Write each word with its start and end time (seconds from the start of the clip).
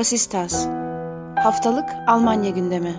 Basistas 0.00 0.66
Haftalık 1.36 1.88
Almanya 2.06 2.50
gündemi 2.50 2.94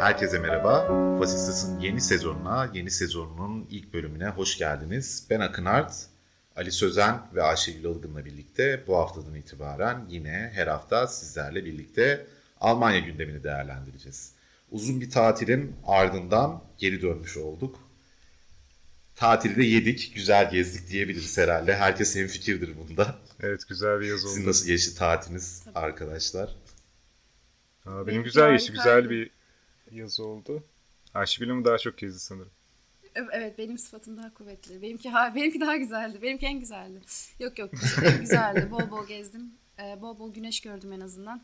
Herkese 0.00 0.38
merhaba. 0.38 0.88
Basistas'ın 1.20 1.80
yeni 1.80 2.00
sezonuna, 2.00 2.70
yeni 2.74 2.90
sezonunun 2.90 3.66
ilk 3.70 3.94
bölümüne 3.94 4.28
hoş 4.28 4.58
geldiniz. 4.58 5.26
Ben 5.30 5.40
Akın 5.40 5.64
Art, 5.64 6.06
Ali 6.56 6.72
Sözen 6.72 7.18
ve 7.34 7.42
Ayşegül 7.42 7.84
Ilgın'la 7.84 8.24
birlikte 8.24 8.84
bu 8.86 8.96
haftadan 8.96 9.34
itibaren 9.34 10.04
yine 10.08 10.52
her 10.54 10.66
hafta 10.66 11.06
sizlerle 11.06 11.64
birlikte 11.64 12.26
Almanya 12.60 12.98
gündemini 12.98 13.44
değerlendireceğiz. 13.44 14.34
Uzun 14.70 15.00
bir 15.00 15.10
tatilin 15.10 15.76
ardından 15.86 16.62
geri 16.78 17.02
dönmüş 17.02 17.36
olduk. 17.36 17.81
Tatilde 19.22 19.64
yedik, 19.64 20.12
güzel 20.14 20.50
gezdik 20.50 20.88
diyebiliriz 20.88 21.38
herhalde. 21.38 21.76
Herkes 21.76 22.14
fikirdir 22.14 22.76
bunda. 22.76 23.18
Evet 23.40 23.68
güzel 23.68 24.00
bir 24.00 24.06
yaz 24.06 24.24
oldu. 24.24 24.32
Sizin 24.32 24.48
nasıl 24.48 24.66
geçti 24.66 24.98
tatiliniz 24.98 25.64
arkadaşlar? 25.74 26.56
Aa, 27.86 28.06
benim 28.06 28.22
güzel 28.22 28.52
geçti. 28.52 28.72
Güzel 28.72 29.10
bir 29.10 29.30
yaz 29.90 30.20
oldu. 30.20 30.64
Ayşegül'üm 31.14 31.64
daha 31.64 31.78
çok 31.78 31.98
gezdi 31.98 32.18
sanırım. 32.20 32.50
Evet 33.32 33.58
benim 33.58 33.78
sıfatım 33.78 34.16
daha 34.16 34.34
kuvvetli. 34.34 34.82
Benimki 34.82 35.10
ha, 35.10 35.32
benimki 35.34 35.60
daha 35.60 35.76
güzeldi. 35.76 36.22
Benimki 36.22 36.46
en 36.46 36.60
güzeldi. 36.60 37.00
Yok 37.40 37.58
yok 37.58 37.70
güzeldi. 38.20 38.70
Bol 38.70 38.90
bol 38.90 39.06
gezdim. 39.06 39.50
Ee, 39.78 40.02
bol 40.02 40.18
bol 40.18 40.34
güneş 40.34 40.60
gördüm 40.60 40.92
en 40.92 41.00
azından. 41.00 41.42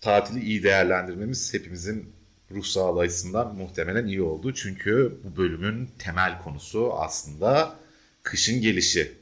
Tatili 0.00 0.40
iyi 0.40 0.62
değerlendirmemiz 0.62 1.54
hepimizin 1.54 2.17
ruh 2.50 2.64
sağlığı 2.64 3.00
açısından 3.00 3.54
muhtemelen 3.54 4.06
iyi 4.06 4.22
oldu. 4.22 4.54
Çünkü 4.54 5.18
bu 5.24 5.36
bölümün 5.36 5.90
temel 5.98 6.42
konusu 6.42 6.92
aslında 6.94 7.76
kışın 8.22 8.60
gelişi. 8.60 9.12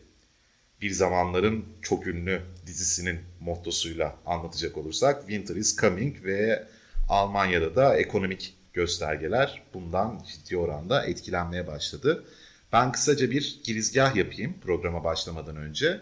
Bir 0.80 0.90
zamanların 0.90 1.64
çok 1.82 2.06
ünlü 2.06 2.42
dizisinin 2.66 3.20
mottosuyla 3.40 4.16
anlatacak 4.26 4.76
olursak 4.76 5.20
Winter 5.20 5.56
is 5.56 5.76
Coming 5.76 6.24
ve 6.24 6.66
Almanya'da 7.08 7.76
da 7.76 7.96
ekonomik 7.96 8.54
göstergeler 8.72 9.62
bundan 9.74 10.22
ciddi 10.28 10.56
oranda 10.56 11.06
etkilenmeye 11.06 11.66
başladı. 11.66 12.24
Ben 12.72 12.92
kısaca 12.92 13.30
bir 13.30 13.60
girizgah 13.64 14.16
yapayım 14.16 14.54
programa 14.60 15.04
başlamadan 15.04 15.56
önce. 15.56 16.00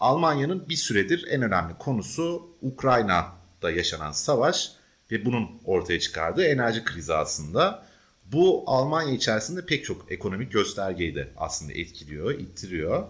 Almanya'nın 0.00 0.68
bir 0.68 0.76
süredir 0.76 1.26
en 1.30 1.42
önemli 1.42 1.74
konusu 1.78 2.56
Ukrayna'da 2.62 3.70
yaşanan 3.70 4.12
savaş 4.12 4.72
ve 5.12 5.24
bunun 5.24 5.50
ortaya 5.64 6.00
çıkardığı 6.00 6.44
enerji 6.44 6.84
krizi 6.84 7.14
aslında. 7.14 7.86
Bu 8.32 8.64
Almanya 8.66 9.14
içerisinde 9.14 9.66
pek 9.66 9.84
çok 9.84 10.12
ekonomik 10.12 10.52
göstergeyi 10.52 11.14
de 11.14 11.28
aslında 11.36 11.72
etkiliyor, 11.72 12.38
ittiriyor. 12.38 13.04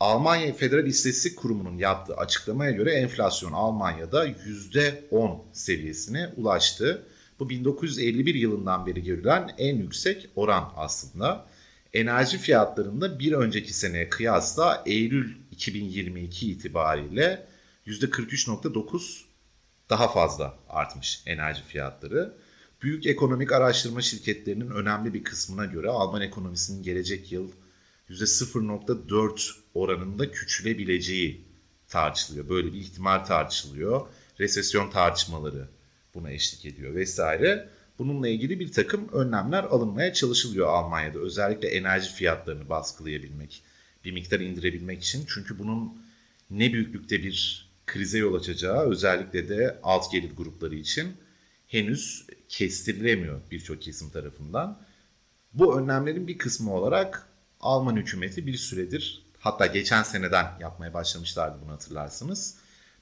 Almanya 0.00 0.52
Federal 0.52 0.86
İstatistik 0.86 1.36
Kurumu'nun 1.36 1.78
yaptığı 1.78 2.16
açıklamaya 2.16 2.70
göre 2.70 2.92
enflasyon 2.92 3.52
Almanya'da 3.52 4.28
%10 4.28 5.38
seviyesine 5.52 6.30
ulaştı. 6.36 7.02
Bu 7.38 7.50
1951 7.50 8.34
yılından 8.34 8.86
beri 8.86 9.04
görülen 9.04 9.50
en 9.58 9.76
yüksek 9.76 10.28
oran 10.36 10.72
aslında. 10.76 11.46
Enerji 11.92 12.38
fiyatlarında 12.38 13.18
bir 13.18 13.32
önceki 13.32 13.72
seneye 13.72 14.08
kıyasla 14.08 14.82
Eylül 14.86 15.34
2022 15.50 16.50
itibariyle 16.50 17.46
%43.9 17.86 19.27
daha 19.90 20.08
fazla 20.08 20.58
artmış 20.68 21.22
enerji 21.26 21.62
fiyatları. 21.62 22.34
Büyük 22.82 23.06
ekonomik 23.06 23.52
araştırma 23.52 24.02
şirketlerinin 24.02 24.70
önemli 24.70 25.14
bir 25.14 25.24
kısmına 25.24 25.64
göre 25.64 25.88
Alman 25.88 26.22
ekonomisinin 26.22 26.82
gelecek 26.82 27.32
yıl 27.32 27.50
%0.4 28.10 29.52
oranında 29.74 30.30
küçülebileceği 30.30 31.44
tartışılıyor. 31.88 32.48
Böyle 32.48 32.72
bir 32.72 32.78
ihtimal 32.78 33.18
tartışılıyor. 33.24 34.06
Resesyon 34.38 34.90
tartışmaları 34.90 35.68
buna 36.14 36.30
eşlik 36.30 36.66
ediyor 36.66 36.94
vesaire. 36.94 37.68
Bununla 37.98 38.28
ilgili 38.28 38.60
bir 38.60 38.72
takım 38.72 39.08
önlemler 39.12 39.64
alınmaya 39.64 40.12
çalışılıyor 40.12 40.66
Almanya'da. 40.66 41.18
Özellikle 41.18 41.68
enerji 41.68 42.12
fiyatlarını 42.12 42.68
baskılayabilmek, 42.68 43.62
bir 44.04 44.12
miktar 44.12 44.40
indirebilmek 44.40 45.02
için. 45.02 45.24
Çünkü 45.28 45.58
bunun 45.58 46.02
ne 46.50 46.72
büyüklükte 46.72 47.22
bir 47.22 47.67
krize 47.88 48.18
yol 48.18 48.34
açacağı 48.34 48.90
özellikle 48.90 49.48
de 49.48 49.78
alt 49.82 50.12
gelir 50.12 50.36
grupları 50.36 50.74
için 50.74 51.16
henüz 51.66 52.26
kestirilemiyor 52.48 53.40
birçok 53.50 53.82
kesim 53.82 54.10
tarafından. 54.10 54.82
Bu 55.52 55.78
önlemlerin 55.80 56.28
bir 56.28 56.38
kısmı 56.38 56.74
olarak 56.74 57.28
Alman 57.60 57.96
hükümeti 57.96 58.46
bir 58.46 58.56
süredir 58.56 59.28
hatta 59.38 59.66
geçen 59.66 60.02
seneden 60.02 60.46
yapmaya 60.60 60.94
başlamışlardı 60.94 61.58
bunu 61.64 61.72
hatırlarsınız. 61.72 62.56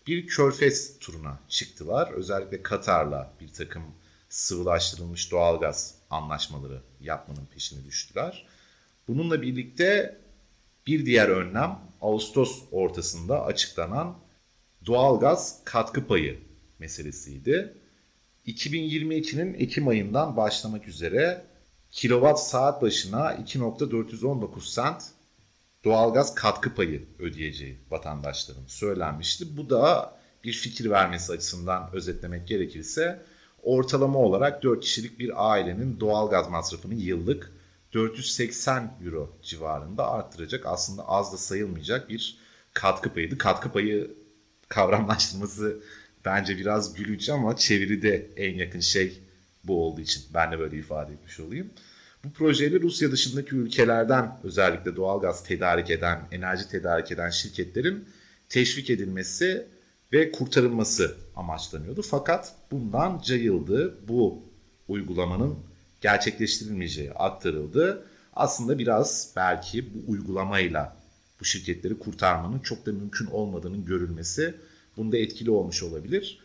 Bir 0.06 0.26
körfez 0.26 0.98
turuna 0.98 1.38
çıktılar. 1.48 2.12
Özellikle 2.12 2.62
Katar'la 2.62 3.34
bir 3.40 3.48
takım 3.48 3.82
sıvılaştırılmış 4.28 5.32
doğalgaz 5.32 5.94
anlaşmaları 6.10 6.82
yapmanın 7.00 7.46
peşine 7.46 7.84
düştüler. 7.84 8.46
Bununla 9.08 9.42
birlikte 9.42 10.18
bir 10.86 11.06
diğer 11.06 11.28
önlem 11.28 11.80
Ağustos 12.00 12.62
ortasında 12.70 13.44
açıklanan 13.44 14.18
doğalgaz 14.86 15.60
katkı 15.64 16.06
payı 16.06 16.38
meselesiydi. 16.78 17.74
2022'nin 18.46 19.54
Ekim 19.54 19.88
ayından 19.88 20.36
başlamak 20.36 20.88
üzere 20.88 21.44
kilowatt 21.90 22.40
saat 22.40 22.82
başına 22.82 23.34
2.419 23.34 24.72
sent 24.72 25.02
doğalgaz 25.84 26.34
katkı 26.34 26.74
payı 26.74 27.08
ödeyeceği 27.18 27.78
vatandaşların 27.90 28.66
söylenmişti. 28.66 29.56
Bu 29.56 29.70
da 29.70 30.16
bir 30.44 30.52
fikir 30.52 30.90
vermesi 30.90 31.32
açısından 31.32 31.90
özetlemek 31.92 32.48
gerekirse 32.48 33.22
ortalama 33.62 34.18
olarak 34.18 34.62
4 34.62 34.80
kişilik 34.80 35.18
bir 35.18 35.52
ailenin 35.52 36.00
doğalgaz 36.00 36.48
masrafını 36.48 36.94
yıllık 36.94 37.52
480 37.92 38.98
euro 39.04 39.38
civarında 39.42 40.10
arttıracak. 40.10 40.66
Aslında 40.66 41.08
az 41.08 41.32
da 41.32 41.36
sayılmayacak 41.36 42.08
bir 42.08 42.38
katkı 42.74 43.14
payıydı. 43.14 43.38
Katkı 43.38 43.72
payı 43.72 44.25
kavramlaştırması 44.68 45.80
bence 46.24 46.58
biraz 46.58 46.94
gülünç 46.94 47.28
ama 47.28 47.56
çeviride 47.56 48.30
en 48.36 48.54
yakın 48.54 48.80
şey 48.80 49.20
bu 49.64 49.84
olduğu 49.84 50.00
için 50.00 50.22
ben 50.34 50.52
de 50.52 50.58
böyle 50.58 50.76
ifade 50.76 51.12
etmiş 51.12 51.40
olayım. 51.40 51.70
Bu 52.24 52.32
projeyle 52.32 52.80
Rusya 52.80 53.12
dışındaki 53.12 53.54
ülkelerden 53.54 54.38
özellikle 54.42 54.96
doğalgaz 54.96 55.44
tedarik 55.44 55.90
eden, 55.90 56.20
enerji 56.32 56.68
tedarik 56.68 57.12
eden 57.12 57.30
şirketlerin 57.30 58.08
teşvik 58.48 58.90
edilmesi 58.90 59.66
ve 60.12 60.32
kurtarılması 60.32 61.16
amaçlanıyordu. 61.36 62.02
Fakat 62.02 62.54
bundan 62.70 63.20
cayıldı. 63.24 64.08
Bu 64.08 64.42
uygulamanın 64.88 65.58
gerçekleştirilmeyeceği 66.00 67.12
aktarıldı. 67.12 68.06
Aslında 68.32 68.78
biraz 68.78 69.32
belki 69.36 69.94
bu 69.94 70.12
uygulamayla 70.12 70.95
bu 71.40 71.44
şirketleri 71.44 71.98
kurtarmanın 71.98 72.58
çok 72.58 72.86
da 72.86 72.92
mümkün 72.92 73.26
olmadığının 73.26 73.84
görülmesi 73.84 74.54
bunda 74.96 75.16
etkili 75.16 75.50
olmuş 75.50 75.82
olabilir. 75.82 76.38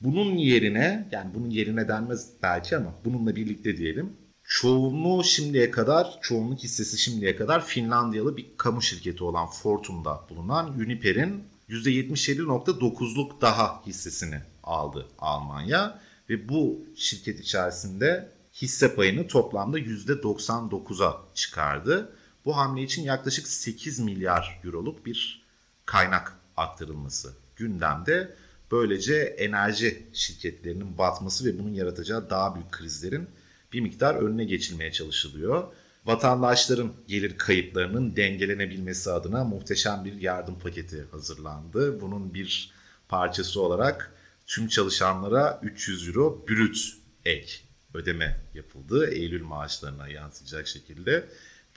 Bunun 0.00 0.36
yerine 0.36 1.08
yani 1.12 1.30
bunun 1.34 1.50
yerine 1.50 1.88
denmez 1.88 2.28
belki 2.42 2.76
ama 2.76 2.94
bununla 3.04 3.36
birlikte 3.36 3.76
diyelim 3.76 4.12
çoğunluğu 4.44 5.24
şimdiye 5.24 5.70
kadar, 5.70 6.18
çoğunluk 6.22 6.58
hissesi 6.58 6.98
şimdiye 6.98 7.36
kadar 7.36 7.66
Finlandiyalı 7.66 8.36
bir 8.36 8.46
kamu 8.56 8.82
şirketi 8.82 9.24
olan 9.24 9.46
Fortum'da 9.46 10.20
bulunan 10.30 10.80
Uniper'in 10.80 11.44
%77.9'luk 11.68 13.40
daha 13.40 13.86
hissesini 13.86 14.40
aldı 14.62 15.06
Almanya 15.18 16.00
ve 16.30 16.48
bu 16.48 16.86
şirket 16.96 17.40
içerisinde 17.40 18.28
hisse 18.54 18.94
payını 18.94 19.26
toplamda 19.26 19.78
%99'a 19.78 21.20
çıkardı. 21.34 22.16
Bu 22.44 22.56
hamle 22.56 22.82
için 22.82 23.02
yaklaşık 23.02 23.48
8 23.48 23.98
milyar 23.98 24.60
euroluk 24.64 25.06
bir 25.06 25.42
kaynak 25.86 26.36
aktarılması 26.56 27.32
gündemde. 27.56 28.36
Böylece 28.70 29.16
enerji 29.16 30.06
şirketlerinin 30.12 30.98
batması 30.98 31.44
ve 31.44 31.58
bunun 31.58 31.74
yaratacağı 31.74 32.30
daha 32.30 32.54
büyük 32.54 32.72
krizlerin 32.72 33.28
bir 33.72 33.80
miktar 33.80 34.14
önüne 34.14 34.44
geçilmeye 34.44 34.92
çalışılıyor. 34.92 35.72
Vatandaşların 36.04 36.92
gelir 37.08 37.38
kayıplarının 37.38 38.16
dengelenebilmesi 38.16 39.10
adına 39.10 39.44
muhteşem 39.44 40.04
bir 40.04 40.20
yardım 40.20 40.58
paketi 40.58 41.04
hazırlandı. 41.10 42.00
Bunun 42.00 42.34
bir 42.34 42.72
parçası 43.08 43.60
olarak 43.60 44.14
tüm 44.46 44.68
çalışanlara 44.68 45.60
300 45.62 46.08
euro 46.08 46.44
brüt 46.48 46.76
ek 47.24 47.52
ödeme 47.94 48.40
yapıldı. 48.54 49.10
Eylül 49.10 49.42
maaşlarına 49.42 50.08
yansıyacak 50.08 50.66
şekilde. 50.66 51.28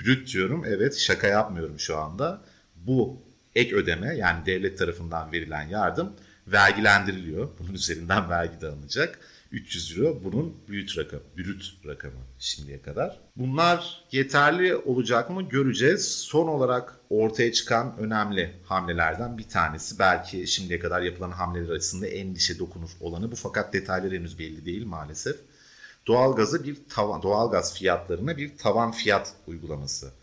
Brüt 0.01 0.33
diyorum 0.33 0.63
evet 0.67 0.97
şaka 0.97 1.27
yapmıyorum 1.27 1.79
şu 1.79 1.97
anda. 1.97 2.41
Bu 2.75 3.21
ek 3.55 3.75
ödeme 3.75 4.15
yani 4.15 4.45
devlet 4.45 4.77
tarafından 4.77 5.31
verilen 5.31 5.67
yardım 5.67 6.13
vergilendiriliyor. 6.47 7.49
Bunun 7.59 7.73
üzerinden 7.73 8.29
vergi 8.29 8.61
de 8.61 8.67
alınacak 8.67 9.19
300 9.51 9.97
euro 9.97 10.21
bunun 10.23 10.53
büyük 10.67 10.97
rakam, 10.97 11.19
brüt 11.37 11.73
rakamı 11.85 12.13
şimdiye 12.39 12.81
kadar. 12.81 13.19
Bunlar 13.35 14.03
yeterli 14.11 14.75
olacak 14.75 15.29
mı 15.29 15.49
göreceğiz. 15.49 16.11
Son 16.11 16.47
olarak 16.47 16.99
ortaya 17.09 17.51
çıkan 17.51 17.97
önemli 17.99 18.51
hamlelerden 18.65 19.37
bir 19.37 19.49
tanesi 19.49 19.99
belki 19.99 20.47
şimdiye 20.47 20.79
kadar 20.79 21.01
yapılan 21.01 21.31
hamleler 21.31 21.69
arasında 21.69 22.07
endişe 22.07 22.59
dokunur 22.59 22.89
olanı 22.99 23.31
bu 23.31 23.35
fakat 23.35 23.73
detayları 23.73 24.15
henüz 24.15 24.39
belli 24.39 24.65
değil 24.65 24.85
maalesef. 24.85 25.35
Doğalgazı 26.07 26.63
bir 26.63 26.89
tavan, 26.89 27.21
doğalgaz 27.21 27.77
fiyatlarına 27.77 28.37
bir 28.37 28.57
tavan 28.57 28.91
fiyat 28.91 29.33
uygulaması 29.47 30.13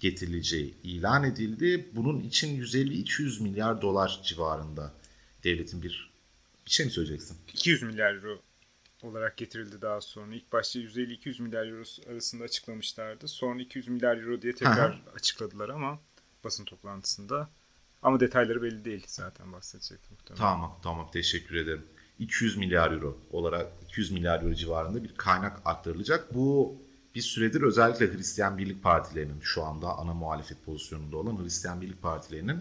getirileceği 0.00 0.74
ilan 0.82 1.24
edildi. 1.24 1.88
Bunun 1.92 2.20
için 2.20 2.62
150-200 2.62 3.42
milyar 3.42 3.82
dolar 3.82 4.20
civarında 4.24 4.94
devletin 5.44 5.82
bir 5.82 6.10
bir 6.66 6.70
şey 6.70 6.86
mi 6.86 6.92
söyleyeceksin? 6.92 7.38
200 7.48 7.82
milyar 7.82 8.14
euro 8.14 8.38
olarak 9.02 9.36
getirildi 9.36 9.82
daha 9.82 10.00
sonra. 10.00 10.34
İlk 10.34 10.52
başta 10.52 10.78
150-200 10.78 11.42
milyar 11.42 11.66
euro 11.66 11.82
arasında 12.12 12.44
açıklamışlardı. 12.44 13.28
Sonra 13.28 13.62
200 13.62 13.88
milyar 13.88 14.16
euro 14.16 14.42
diye 14.42 14.54
tekrar 14.54 15.02
açıkladılar 15.14 15.68
ama 15.68 16.00
basın 16.44 16.64
toplantısında. 16.64 17.50
Ama 18.02 18.20
detayları 18.20 18.62
belli 18.62 18.84
değil 18.84 19.04
zaten 19.06 19.52
bahsedecektim. 19.52 20.16
Muhtemelen. 20.18 20.42
Tamam 20.42 20.80
tamam 20.82 21.10
teşekkür 21.10 21.56
ederim. 21.56 21.86
200 22.20 22.56
milyar 22.56 22.92
euro 22.92 23.18
olarak 23.30 23.66
200 23.84 24.10
milyar 24.10 24.42
euro 24.42 24.54
civarında 24.54 25.04
bir 25.04 25.14
kaynak 25.14 25.62
aktarılacak. 25.64 26.34
Bu 26.34 26.76
bir 27.14 27.20
süredir 27.20 27.62
özellikle 27.62 28.12
Hristiyan 28.12 28.58
Birlik 28.58 28.82
Partilerinin 28.82 29.40
şu 29.40 29.64
anda 29.64 29.98
ana 29.98 30.14
muhalefet 30.14 30.64
pozisyonunda 30.64 31.16
olan 31.16 31.44
Hristiyan 31.44 31.80
Birlik 31.80 32.02
Partilerinin 32.02 32.60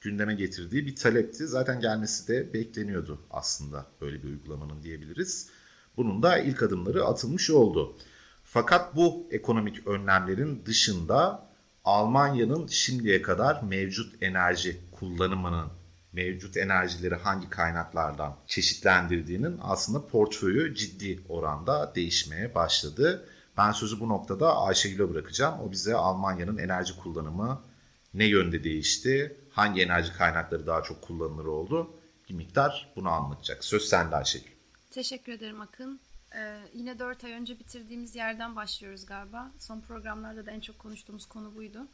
gündeme 0.00 0.34
getirdiği 0.34 0.86
bir 0.86 0.96
talepti. 0.96 1.46
Zaten 1.46 1.80
gelmesi 1.80 2.28
de 2.28 2.52
bekleniyordu 2.52 3.18
aslında 3.30 3.86
böyle 4.00 4.22
bir 4.22 4.28
uygulamanın 4.28 4.82
diyebiliriz. 4.82 5.50
Bunun 5.96 6.22
da 6.22 6.38
ilk 6.38 6.62
adımları 6.62 7.04
atılmış 7.04 7.50
oldu. 7.50 7.96
Fakat 8.44 8.96
bu 8.96 9.28
ekonomik 9.30 9.86
önlemlerin 9.86 10.62
dışında 10.66 11.48
Almanya'nın 11.84 12.66
şimdiye 12.66 13.22
kadar 13.22 13.62
mevcut 13.62 14.22
enerji 14.22 14.80
kullanımının 14.92 15.77
mevcut 16.12 16.56
enerjileri 16.56 17.14
hangi 17.14 17.50
kaynaklardan 17.50 18.36
çeşitlendirdiğinin 18.46 19.58
aslında 19.62 20.06
portföyü 20.06 20.74
ciddi 20.74 21.20
oranda 21.28 21.92
değişmeye 21.94 22.54
başladı. 22.54 23.28
Ben 23.56 23.72
sözü 23.72 24.00
bu 24.00 24.08
noktada 24.08 24.56
Ayşegül'e 24.56 25.10
bırakacağım. 25.10 25.60
O 25.60 25.72
bize 25.72 25.94
Almanya'nın 25.94 26.58
enerji 26.58 26.96
kullanımı 26.96 27.62
ne 28.14 28.24
yönde 28.24 28.64
değişti, 28.64 29.36
hangi 29.50 29.82
enerji 29.82 30.12
kaynakları 30.12 30.66
daha 30.66 30.82
çok 30.82 31.02
kullanılır 31.02 31.44
oldu 31.44 31.98
bir 32.28 32.34
miktar 32.34 32.92
bunu 32.96 33.08
anlatacak. 33.08 33.64
Söz 33.64 33.88
sende 33.88 34.16
Ayşegül. 34.16 34.50
Teşekkür 34.90 35.32
ederim 35.32 35.60
Akın. 35.60 36.00
Ee, 36.36 36.58
yine 36.72 36.98
4 36.98 37.24
ay 37.24 37.32
önce 37.32 37.58
bitirdiğimiz 37.58 38.16
yerden 38.16 38.56
başlıyoruz 38.56 39.06
galiba. 39.06 39.52
Son 39.58 39.80
programlarda 39.80 40.46
da 40.46 40.50
en 40.50 40.60
çok 40.60 40.78
konuştuğumuz 40.78 41.26
konu 41.26 41.54
buydu. 41.54 41.88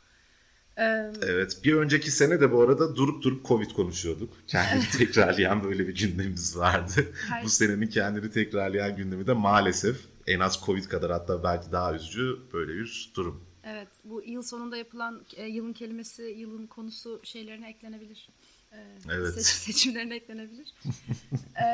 Evet 0.76 1.60
bir 1.64 1.74
önceki 1.74 2.10
sene 2.10 2.40
de 2.40 2.52
bu 2.52 2.62
arada 2.62 2.96
durup 2.96 3.22
durup 3.22 3.46
Covid 3.46 3.70
konuşuyorduk. 3.70 4.32
Kendini 4.46 4.90
tekrarlayan 4.98 5.64
böyle 5.64 5.88
bir 5.88 5.94
gündemimiz 5.94 6.58
vardı. 6.58 7.12
Bu 7.44 7.48
senenin 7.48 7.86
kendini 7.86 8.30
tekrarlayan 8.30 8.96
gündemi 8.96 9.26
de 9.26 9.32
maalesef 9.32 9.96
en 10.26 10.40
az 10.40 10.60
Covid 10.66 10.84
kadar 10.84 11.10
hatta 11.10 11.44
belki 11.44 11.72
daha 11.72 11.94
üzücü 11.94 12.38
böyle 12.52 12.74
bir 12.74 13.12
durum. 13.14 13.44
Evet 13.64 13.88
bu 14.04 14.22
yıl 14.22 14.42
sonunda 14.42 14.76
yapılan 14.76 15.24
e, 15.36 15.46
yılın 15.46 15.72
kelimesi, 15.72 16.22
yılın 16.22 16.66
konusu 16.66 17.20
şeylerine 17.24 17.68
eklenebilir. 17.70 18.28
E, 18.72 18.76
evet. 19.12 19.34
Seç, 19.34 19.46
seçimlerine 19.46 20.16
eklenebilir. 20.16 20.74
e, 21.64 21.66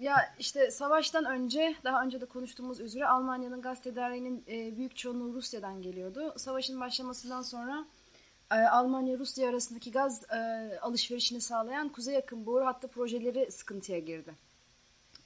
ya 0.00 0.34
işte 0.38 0.70
savaştan 0.70 1.24
önce 1.24 1.74
daha 1.84 2.02
önce 2.02 2.20
de 2.20 2.26
konuştuğumuz 2.26 2.80
üzere 2.80 3.06
Almanya'nın 3.06 3.62
gaz 3.62 3.82
tedariğinin 3.82 4.44
e, 4.48 4.76
büyük 4.76 4.96
çoğunluğu 4.96 5.34
Rusya'dan 5.34 5.82
geliyordu. 5.82 6.34
Savaşın 6.36 6.80
başlamasından 6.80 7.42
sonra 7.42 7.86
e, 8.50 8.54
Almanya-Rusya 8.54 9.48
arasındaki 9.48 9.90
gaz 9.90 10.22
e, 10.30 10.38
alışverişini 10.82 11.40
sağlayan 11.40 11.88
Kuzey 11.88 12.14
Yakın 12.14 12.46
boru 12.46 12.66
hattı 12.66 12.88
projeleri 12.88 13.50
sıkıntıya 13.50 13.98
girdi. 13.98 14.34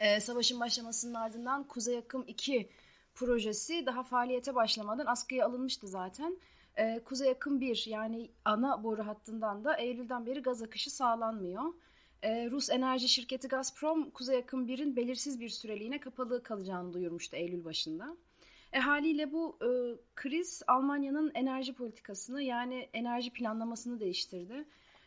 E, 0.01 0.21
savaşın 0.21 0.61
başlamasının 0.61 1.15
ardından 1.15 1.65
Kuzey 1.65 1.99
Akım 1.99 2.25
2 2.27 2.69
projesi 3.15 3.87
daha 3.87 4.03
faaliyete 4.03 4.55
başlamadan 4.55 5.07
askıya 5.07 5.47
alınmıştı 5.47 5.89
zaten. 5.89 6.39
Kuzey 7.05 7.31
Akım 7.31 7.61
1 7.61 7.85
yani 7.87 8.31
ana 8.45 8.85
boru 8.85 9.07
hattından 9.07 9.65
da 9.65 9.77
Eylül'den 9.77 10.27
beri 10.27 10.43
gaz 10.43 10.63
akışı 10.63 10.91
sağlanmıyor. 10.91 11.63
Rus 12.25 12.71
enerji 12.71 13.09
şirketi 13.09 13.49
Gazprom 13.49 14.11
Kuzey 14.11 14.39
Akım 14.39 14.69
1'in 14.69 14.97
belirsiz 14.97 15.41
bir 15.41 15.49
süreliğine 15.49 16.01
kapalı 16.01 16.43
kalacağını 16.43 16.93
duyurmuştu 16.93 17.37
Eylül 17.37 17.65
başında. 17.65 18.17
E, 18.73 18.79
haliyle 18.79 19.33
bu 19.33 19.59
e, 19.63 19.69
kriz 20.15 20.63
Almanya'nın 20.67 21.33
enerji 21.35 21.75
politikasını 21.75 22.43
yani 22.43 22.89
enerji 22.93 23.33
planlamasını 23.33 24.01
değiştirdi. 24.01 24.65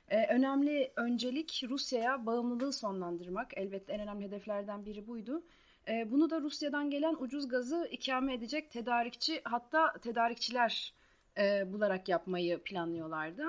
E, 0.10 0.28
önemli 0.28 0.92
öncelik 0.96 1.64
Rusya'ya 1.70 2.26
bağımlılığı 2.26 2.74
sonlandırmak. 2.74 3.58
Elbette 3.58 3.94
en 3.94 4.00
önemli 4.02 4.26
hedeflerden 4.26 4.86
biri 4.86 5.08
buydu. 5.08 5.44
E, 5.88 6.12
bunu 6.12 6.30
da 6.30 6.42
Rusya'dan 6.42 6.90
gelen 6.90 7.16
ucuz 7.20 7.48
gazı 7.48 7.88
ikame 7.92 8.34
edecek 8.34 8.72
tedarikçi 8.72 9.42
hatta 9.44 9.94
tedarikçiler 9.94 10.94
e, 11.38 11.74
bularak 11.74 12.10
yapmayı 12.10 12.64
planlıyorlardı. 12.64 13.46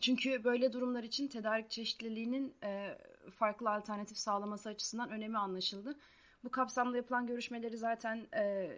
Çünkü 0.00 0.44
böyle 0.44 0.72
durumlar 0.72 1.02
için 1.02 1.28
tedarik 1.28 1.70
çeşitliliğinin 1.70 2.54
e, 2.64 2.98
farklı 3.30 3.70
alternatif 3.70 4.18
sağlaması 4.18 4.68
açısından 4.68 5.10
önemi 5.10 5.38
anlaşıldı. 5.38 5.98
Bu 6.44 6.50
kapsamda 6.50 6.96
yapılan 6.96 7.26
görüşmeleri 7.26 7.76
zaten 7.76 8.26
e, 8.36 8.70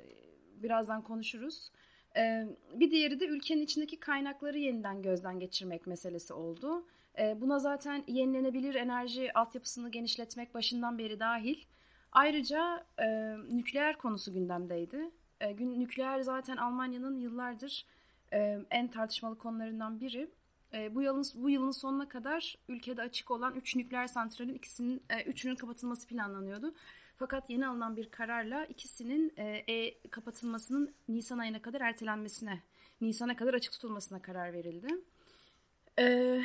birazdan 0.63 1.03
konuşuruz. 1.03 1.71
E, 2.17 2.47
bir 2.75 2.91
diğeri 2.91 3.21
de 3.21 3.27
ülkenin 3.27 3.63
içindeki 3.63 4.01
kaynakları 4.01 4.59
yeniden 4.59 5.03
gözden 5.03 5.39
geçirmek 5.41 5.87
meselesi 5.87 6.35
oldu. 6.35 6.87
E, 7.19 7.41
buna 7.41 7.59
zaten 7.59 8.05
yenilenebilir 8.07 8.75
enerji 8.75 9.39
altyapısını 9.39 9.91
genişletmek 9.91 10.55
başından 10.55 10.99
beri 10.99 11.21
dahil. 11.21 11.65
Ayrıca 12.13 12.87
e, 12.99 13.07
nükleer 13.37 13.99
konusu 13.99 14.33
gündemdeydi. 14.33 15.11
E, 15.41 15.53
gün, 15.53 15.81
nükleer 15.81 16.21
zaten 16.21 16.57
Almanya'nın 16.57 17.19
yıllardır 17.19 17.87
e, 18.33 18.59
en 18.71 18.89
tartışmalı 18.89 19.39
konularından 19.39 20.01
biri. 20.01 20.31
Bu 20.91 21.03
yılın 21.03 21.25
bu 21.35 21.51
yılın 21.51 21.71
sonuna 21.71 22.09
kadar 22.09 22.59
ülkede 22.69 23.03
açık 23.03 23.31
olan 23.31 23.55
3 23.55 23.77
nükleer 23.77 24.07
santralin 24.07 24.55
ikisinin 24.55 25.03
e, 25.11 25.23
üçünün 25.23 25.57
kapatılması 25.57 26.07
planlanıyordu. 26.07 26.75
Fakat 27.17 27.51
yeni 27.51 27.67
alınan 27.67 27.97
bir 27.97 28.11
kararla 28.11 28.65
ikisinin 28.65 29.33
e, 29.37 29.65
e, 29.69 30.09
kapatılmasının 30.09 30.95
Nisan 31.09 31.39
ayına 31.39 31.63
kadar 31.63 31.81
ertelenmesine, 31.81 32.63
Nisan'a 33.01 33.37
kadar 33.37 33.55
açık 33.55 33.73
tutulmasına 33.73 34.23
karar 34.23 34.53
verildi. 34.53 34.89
E, 35.99 36.05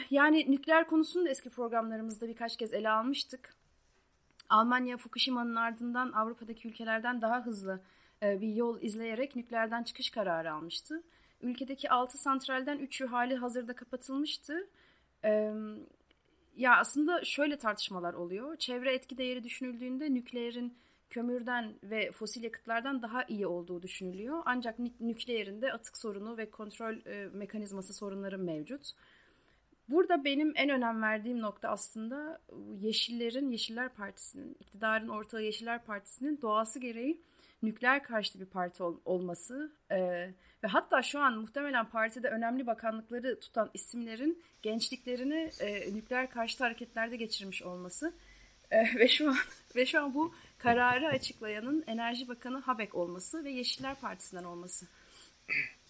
yani 0.09 0.51
nükleer 0.51 0.87
konusunu 0.87 1.25
da 1.25 1.29
eski 1.29 1.49
programlarımızda 1.49 2.27
birkaç 2.27 2.57
kez 2.57 2.73
ele 2.73 2.89
almıştık. 2.89 3.55
Almanya 4.49 4.97
Fukushima'nın 4.97 5.55
ardından 5.55 6.11
Avrupa'daki 6.11 6.67
ülkelerden 6.67 7.21
daha 7.21 7.45
hızlı 7.45 7.81
e, 8.23 8.41
bir 8.41 8.53
yol 8.55 8.81
izleyerek 8.81 9.35
nükleerden 9.35 9.83
çıkış 9.83 10.09
kararı 10.09 10.53
almıştı. 10.53 11.03
Ülkedeki 11.41 11.89
6 11.89 12.17
santralden 12.17 12.79
3'ü 12.79 13.07
hali 13.07 13.35
hazırda 13.35 13.73
kapatılmıştı. 13.73 14.67
E, 15.23 15.53
ya 16.59 16.77
aslında 16.77 17.23
şöyle 17.23 17.57
tartışmalar 17.57 18.13
oluyor. 18.13 18.55
Çevre 18.55 18.93
etki 18.93 19.17
değeri 19.17 19.43
düşünüldüğünde 19.43 20.13
nükleerin 20.13 20.77
kömürden 21.09 21.73
ve 21.83 22.11
fosil 22.11 22.43
yakıtlardan 22.43 23.01
daha 23.01 23.23
iyi 23.23 23.47
olduğu 23.47 23.81
düşünülüyor. 23.81 24.41
Ancak 24.45 24.79
nükleerin 24.99 25.61
de 25.61 25.73
atık 25.73 25.97
sorunu 25.97 26.37
ve 26.37 26.49
kontrol 26.51 26.95
e, 27.05 27.29
mekanizması 27.33 27.93
sorunları 27.93 28.37
mevcut. 28.37 28.91
Burada 29.89 30.23
benim 30.23 30.53
en 30.55 30.69
önem 30.69 31.01
verdiğim 31.01 31.41
nokta 31.41 31.69
aslında 31.69 32.41
Yeşillerin, 32.79 33.51
Yeşiller 33.51 33.89
Partisi'nin, 33.89 34.57
iktidarın 34.59 35.07
ortağı 35.07 35.43
Yeşiller 35.43 35.85
Partisi'nin 35.85 36.41
doğası 36.41 36.79
gereği 36.79 37.21
nükleer 37.63 38.03
karşıtı 38.03 38.39
bir 38.39 38.45
parti 38.45 38.83
ol, 38.83 38.97
olması 39.05 39.71
e, 39.91 39.97
ve 40.63 40.67
hatta 40.67 41.01
şu 41.01 41.19
an 41.19 41.37
muhtemelen 41.37 41.89
partide 41.89 42.27
önemli 42.27 42.67
bakanlıkları 42.67 43.39
tutan 43.39 43.69
isimlerin 43.73 44.43
gençliklerini 44.61 45.51
e, 45.59 45.93
nükleer 45.93 46.29
karşıtı 46.29 46.63
hareketlerde 46.63 47.15
geçirmiş 47.15 47.63
olması 47.63 48.13
e, 48.71 48.77
ve 48.99 49.07
şu 49.07 49.29
an 49.29 49.37
ve 49.75 49.85
şu 49.85 50.03
an 50.03 50.13
bu 50.13 50.33
kararı 50.57 51.07
açıklayanın 51.07 51.83
Enerji 51.87 52.27
Bakanı 52.27 52.59
Habek 52.59 52.95
olması 52.95 53.43
ve 53.43 53.51
Yeşiller 53.51 53.95
Partisi'nden 53.95 54.43
olması. 54.43 54.87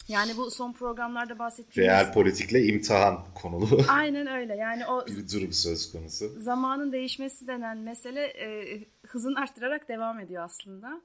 Yani 0.07 0.37
bu 0.37 0.51
son 0.51 0.73
programlarda 0.73 1.39
bahsettiğimiz... 1.39 1.91
Real 1.91 2.13
politikle 2.13 2.63
imtihan 2.65 3.25
konulu. 3.35 3.81
Aynen 3.87 4.27
öyle. 4.27 4.55
Yani 4.55 4.87
o 4.87 5.07
bir 5.07 5.29
durum 5.33 5.53
söz 5.53 5.91
konusu. 5.91 6.41
Zamanın 6.41 6.91
değişmesi 6.91 7.47
denen 7.47 7.77
mesele 7.77 8.25
e, 8.25 8.79
hızını 9.07 9.39
arttırarak 9.39 9.89
devam 9.89 10.19
ediyor 10.19 10.43
aslında. 10.43 11.01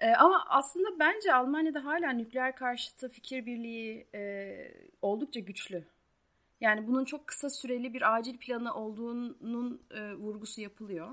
E, 0.00 0.14
ama 0.14 0.44
aslında 0.48 0.98
bence 0.98 1.34
Almanya'da 1.34 1.84
hala 1.84 2.10
nükleer 2.10 2.56
karşıtı 2.56 3.08
fikir 3.08 3.46
birliği 3.46 4.06
e, 4.14 4.74
oldukça 5.02 5.40
güçlü. 5.40 5.84
Yani 6.60 6.86
bunun 6.86 7.04
çok 7.04 7.26
kısa 7.26 7.50
süreli 7.50 7.94
bir 7.94 8.14
acil 8.16 8.38
planı 8.38 8.74
olduğunun 8.74 9.82
e, 9.90 10.14
vurgusu 10.14 10.60
yapılıyor. 10.60 11.10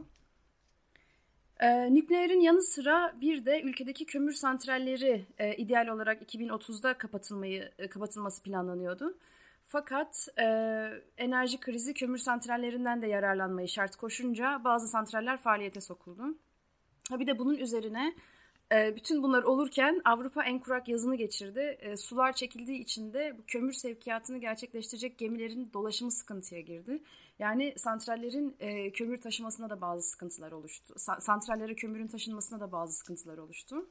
Ee, 1.60 1.94
nükleerin 1.94 2.40
yanı 2.40 2.62
sıra 2.62 3.16
bir 3.22 3.46
de 3.46 3.62
ülkedeki 3.62 4.06
kömür 4.06 4.34
santralleri 4.34 5.26
e, 5.38 5.56
ideal 5.56 5.88
olarak 5.88 6.22
2030'da 6.22 6.94
kapatılmayı 6.94 7.72
e, 7.80 7.88
kapatılması 7.88 8.44
planlanıyordu. 8.44 9.18
Fakat 9.66 10.28
e, 10.40 10.44
enerji 11.18 11.60
krizi 11.60 11.94
kömür 11.94 12.18
santrallerinden 12.18 13.02
de 13.02 13.08
yararlanmayı 13.08 13.68
şart 13.68 13.96
koşunca 13.96 14.62
bazı 14.64 14.88
santraller 14.88 15.38
faaliyete 15.38 15.82
sokuldu. 15.82 16.38
Ha 17.10 17.20
bir 17.20 17.28
de 17.28 17.40
bunun 17.40 17.56
üzerine 17.56 18.08
e, 18.08 18.14
bütün 18.72 19.24
bunlar 19.24 19.44
olurken 19.44 20.02
Avrupa 20.06 20.44
en 20.44 20.60
kurak 20.60 20.88
yazını 20.88 21.16
geçirdi. 21.16 21.78
E, 21.80 21.98
sular 21.98 22.34
çekildiği 22.34 22.80
için 22.80 23.14
de 23.14 23.36
bu 23.38 23.42
kömür 23.48 23.74
sevkiyatını 23.74 24.38
gerçekleştirecek 24.38 25.18
gemilerin 25.18 25.70
dolaşımı 25.74 26.12
sıkıntıya 26.12 26.62
girdi. 26.62 27.04
Yani 27.40 27.74
santrallerin 27.78 28.56
e, 28.60 28.92
kömür 28.92 29.22
taşımasına 29.22 29.70
da 29.70 29.82
bazı 29.82 30.10
sıkıntılar 30.10 30.52
oluştu. 30.52 30.94
Sa- 30.98 31.22
santrallere 31.22 31.76
kömürün 31.76 32.08
taşınmasına 32.08 32.60
da 32.60 32.72
bazı 32.72 32.94
sıkıntılar 32.94 33.38
oluştu. 33.38 33.90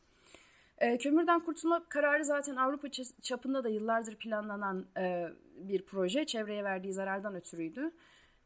E, 0.79 0.99
kömürden 0.99 1.41
kurtulma 1.41 1.85
kararı 1.89 2.25
zaten 2.25 2.57
Avrupa 2.57 2.89
çapında 3.23 3.65
da 3.65 3.69
yıllardır 3.69 4.17
planlanan 4.17 4.87
e, 4.97 5.29
bir 5.57 5.83
proje. 5.83 6.25
Çevreye 6.25 6.65
verdiği 6.65 6.93
zarardan 6.93 7.35
ötürüydü. 7.35 7.91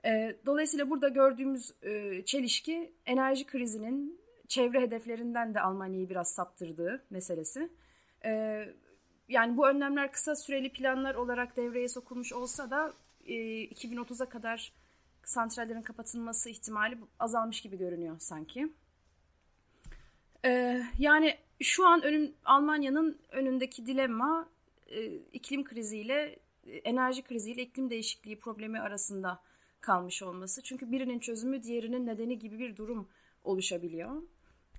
E, 0.04 0.36
dolayısıyla 0.46 0.90
burada 0.90 1.08
gördüğümüz 1.08 1.74
e, 1.82 2.22
çelişki 2.24 2.92
enerji 3.06 3.46
krizinin 3.46 4.19
çevre 4.50 4.80
hedeflerinden 4.80 5.54
de 5.54 5.60
Almanya'yı 5.60 6.10
biraz 6.10 6.32
saptırdığı 6.32 7.04
meselesi. 7.10 7.68
E, 8.24 8.64
yani 9.28 9.56
bu 9.56 9.68
önlemler 9.68 10.12
kısa 10.12 10.36
süreli 10.36 10.72
planlar 10.72 11.14
olarak 11.14 11.56
devreye 11.56 11.88
sokulmuş 11.88 12.32
olsa 12.32 12.70
da 12.70 12.92
e, 13.26 13.34
2030'a 13.64 14.28
kadar 14.28 14.72
santrallerin 15.24 15.82
kapatılması 15.82 16.50
ihtimali 16.50 16.98
azalmış 17.18 17.60
gibi 17.60 17.78
görünüyor 17.78 18.16
sanki. 18.18 18.72
E, 20.44 20.82
yani 20.98 21.38
şu 21.62 21.86
an 21.86 22.02
önüm, 22.02 22.34
Almanya'nın 22.44 23.18
önündeki 23.30 23.86
dilemma 23.86 24.48
e, 24.86 25.06
iklim 25.14 25.64
kriziyle, 25.64 26.38
enerji 26.66 27.22
kriziyle 27.22 27.62
iklim 27.62 27.90
değişikliği 27.90 28.38
problemi 28.38 28.80
arasında 28.80 29.40
kalmış 29.80 30.22
olması. 30.22 30.62
Çünkü 30.62 30.92
birinin 30.92 31.18
çözümü 31.18 31.62
diğerinin 31.62 32.06
nedeni 32.06 32.38
gibi 32.38 32.58
bir 32.58 32.76
durum 32.76 33.08
oluşabiliyor. 33.44 34.22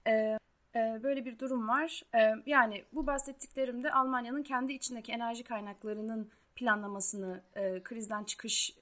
E, 0.08 0.38
e, 0.76 1.00
böyle 1.04 1.26
bir 1.26 1.40
durum 1.40 1.68
var. 1.68 2.04
E, 2.16 2.32
yani 2.46 2.84
bu 2.94 3.08
bahsettiklerimde 3.08 3.92
Almanya'nın 3.92 4.44
kendi 4.44 4.74
içindeki 4.74 5.12
enerji 5.12 5.44
kaynaklarının 5.44 6.30
planlamasını 6.56 7.42
e, 7.56 7.84
krizden 7.84 8.24
çıkış 8.24 8.76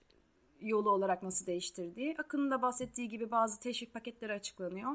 yolu 0.62 0.90
olarak 0.90 1.24
nasıl 1.24 1.46
değiştirdiği. 1.46 2.16
Akın'ın 2.18 2.52
da 2.52 2.62
bahsettiği 2.62 3.10
gibi 3.10 3.32
bazı 3.32 3.60
teşvik 3.60 3.94
paketleri 3.94 4.34
açıklanıyor. 4.34 4.92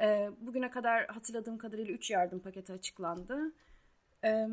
E, 0.00 0.30
bugüne 0.40 0.70
kadar 0.70 1.06
hatırladığım 1.06 1.58
kadarıyla 1.58 1.94
3 1.94 2.10
yardım 2.10 2.40
paketi 2.40 2.72
açıklandı. 2.72 3.52
E, 4.24 4.48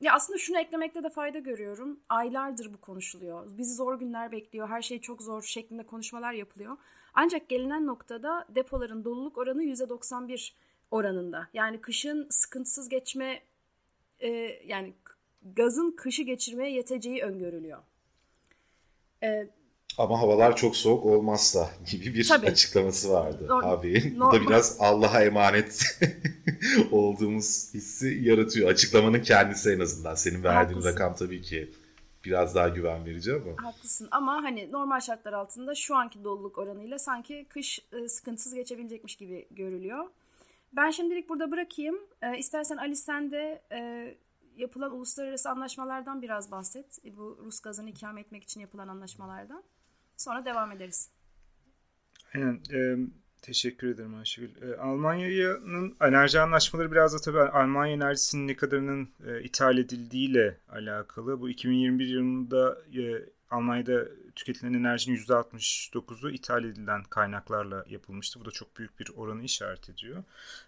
ya 0.00 0.14
aslında 0.14 0.38
şunu 0.38 0.58
eklemekte 0.58 1.02
de 1.02 1.10
fayda 1.10 1.38
görüyorum. 1.38 2.00
Aylardır 2.08 2.72
bu 2.74 2.80
konuşuluyor. 2.80 3.58
Bizi 3.58 3.74
zor 3.74 3.98
günler 3.98 4.32
bekliyor. 4.32 4.68
Her 4.68 4.82
şey 4.82 5.00
çok 5.00 5.22
zor 5.22 5.42
şeklinde 5.42 5.82
konuşmalar 5.82 6.32
yapılıyor. 6.32 6.76
Ancak 7.14 7.48
gelinen 7.48 7.86
noktada 7.86 8.46
depoların 8.54 9.04
doluluk 9.04 9.38
oranı 9.38 9.64
%91 9.64 10.52
oranında. 10.90 11.48
Yani 11.54 11.80
kışın 11.80 12.26
sıkıntısız 12.30 12.88
geçme 12.88 13.42
e, 14.20 14.28
yani 14.66 14.92
gazın 15.56 15.90
kışı 15.90 16.22
geçirmeye 16.22 16.72
yeteceği 16.72 17.22
öngörülüyor. 17.22 17.78
E, 19.22 19.48
ama 19.98 20.20
havalar 20.20 20.56
çok 20.56 20.76
soğuk 20.76 21.06
olmazsa 21.06 21.70
gibi 21.90 22.14
bir 22.14 22.28
Tabii. 22.28 22.46
açıklaması 22.46 23.10
vardı 23.12 23.46
Nor- 23.48 23.64
abi. 23.64 24.14
Bu 24.16 24.32
da 24.32 24.40
biraz 24.40 24.76
Allah'a 24.80 25.22
emanet 25.22 25.98
olduğumuz 26.92 27.74
hissi 27.74 28.18
yaratıyor. 28.22 28.70
Açıklamanın 28.70 29.22
kendisi 29.22 29.70
en 29.70 29.80
azından. 29.80 30.14
Senin 30.14 30.44
verdiğin 30.44 30.76
Haklısın. 30.80 30.88
rakam 31.00 31.14
tabii 31.14 31.42
ki 31.42 31.70
biraz 32.24 32.54
daha 32.54 32.68
güven 32.68 33.04
verici 33.06 33.32
ama. 33.32 33.68
Haklısın 33.68 34.08
ama 34.10 34.32
hani 34.42 34.72
normal 34.72 35.00
şartlar 35.00 35.32
altında 35.32 35.74
şu 35.74 35.96
anki 35.96 36.24
doluluk 36.24 36.58
oranıyla 36.58 36.98
sanki 36.98 37.46
kış 37.48 37.80
e, 37.92 38.08
sıkıntısız 38.08 38.54
geçebilecekmiş 38.54 39.16
gibi 39.16 39.46
görülüyor. 39.50 40.04
Ben 40.72 40.90
şimdilik 40.90 41.28
burada 41.28 41.50
bırakayım. 41.50 41.98
E, 42.22 42.38
istersen 42.38 42.76
Ali 42.76 42.96
sen 42.96 43.30
de 43.30 43.62
e, 43.72 44.14
yapılan 44.56 44.92
uluslararası 44.92 45.50
anlaşmalardan 45.50 46.22
biraz 46.22 46.50
bahset. 46.50 46.98
E, 47.04 47.16
bu 47.16 47.38
Rus 47.44 47.60
gazını 47.60 47.90
ikame 47.90 48.20
etmek 48.20 48.42
için 48.42 48.60
yapılan 48.60 48.88
anlaşmalardan. 48.88 49.62
Sonra 50.16 50.44
devam 50.44 50.72
ederiz. 50.72 51.10
Aynen. 52.34 52.60
E, 52.72 52.96
teşekkür 53.42 53.88
ederim 53.88 54.14
Ayşegül. 54.14 54.62
E, 54.62 54.76
Almanya'nın 54.76 55.96
enerji 56.00 56.40
anlaşmaları 56.40 56.92
biraz 56.92 57.14
da 57.14 57.18
tabii 57.18 57.40
Almanya 57.40 57.94
enerjisinin 57.94 58.48
ne 58.48 58.56
kadarının 58.56 59.08
e, 59.26 59.42
ithal 59.42 59.78
edildiğiyle 59.78 60.58
alakalı. 60.68 61.40
Bu 61.40 61.50
2021 61.50 62.06
yılında 62.06 62.78
e, 62.98 63.26
Almanya'da 63.50 64.04
tüketilen 64.34 64.74
enerjinin 64.74 65.16
%69'u 65.16 66.30
ithal 66.30 66.64
edilen 66.64 67.02
kaynaklarla 67.02 67.84
yapılmıştı. 67.88 68.40
Bu 68.40 68.44
da 68.44 68.50
çok 68.50 68.76
büyük 68.76 69.00
bir 69.00 69.10
oranı 69.16 69.42
işaret 69.42 69.90
ediyor. 69.90 70.24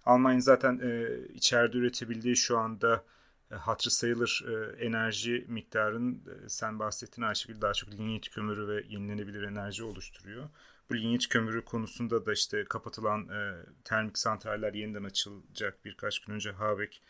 Almanya 0.06 0.40
zaten 0.40 0.80
e, 0.82 1.08
içeride 1.34 1.78
üretebildiği 1.78 2.36
şu 2.36 2.58
anda 2.58 3.04
hatırı 3.50 3.90
sayılır 3.90 4.44
e, 4.48 4.84
enerji 4.84 5.44
miktarının 5.48 6.14
e, 6.14 6.48
sen 6.48 6.78
bahsettiğin 6.78 7.28
Ayşegül 7.28 7.60
daha 7.60 7.72
çok 7.72 7.90
linyit 7.92 8.30
kömürü 8.30 8.68
ve 8.68 8.84
yenilenebilir 8.88 9.42
enerji 9.42 9.84
oluşturuyor. 9.84 10.48
Bu 10.90 10.96
linyit 10.96 11.28
kömürü 11.28 11.64
konusunda 11.64 12.26
da 12.26 12.32
işte 12.32 12.64
kapatılan 12.64 13.28
termik 13.84 14.18
santraller 14.18 14.74
yeniden 14.74 15.04
açılacak 15.04 15.84
birkaç 15.84 16.18
gün 16.18 16.34
önce 16.34 16.50
Habeck 16.50 17.00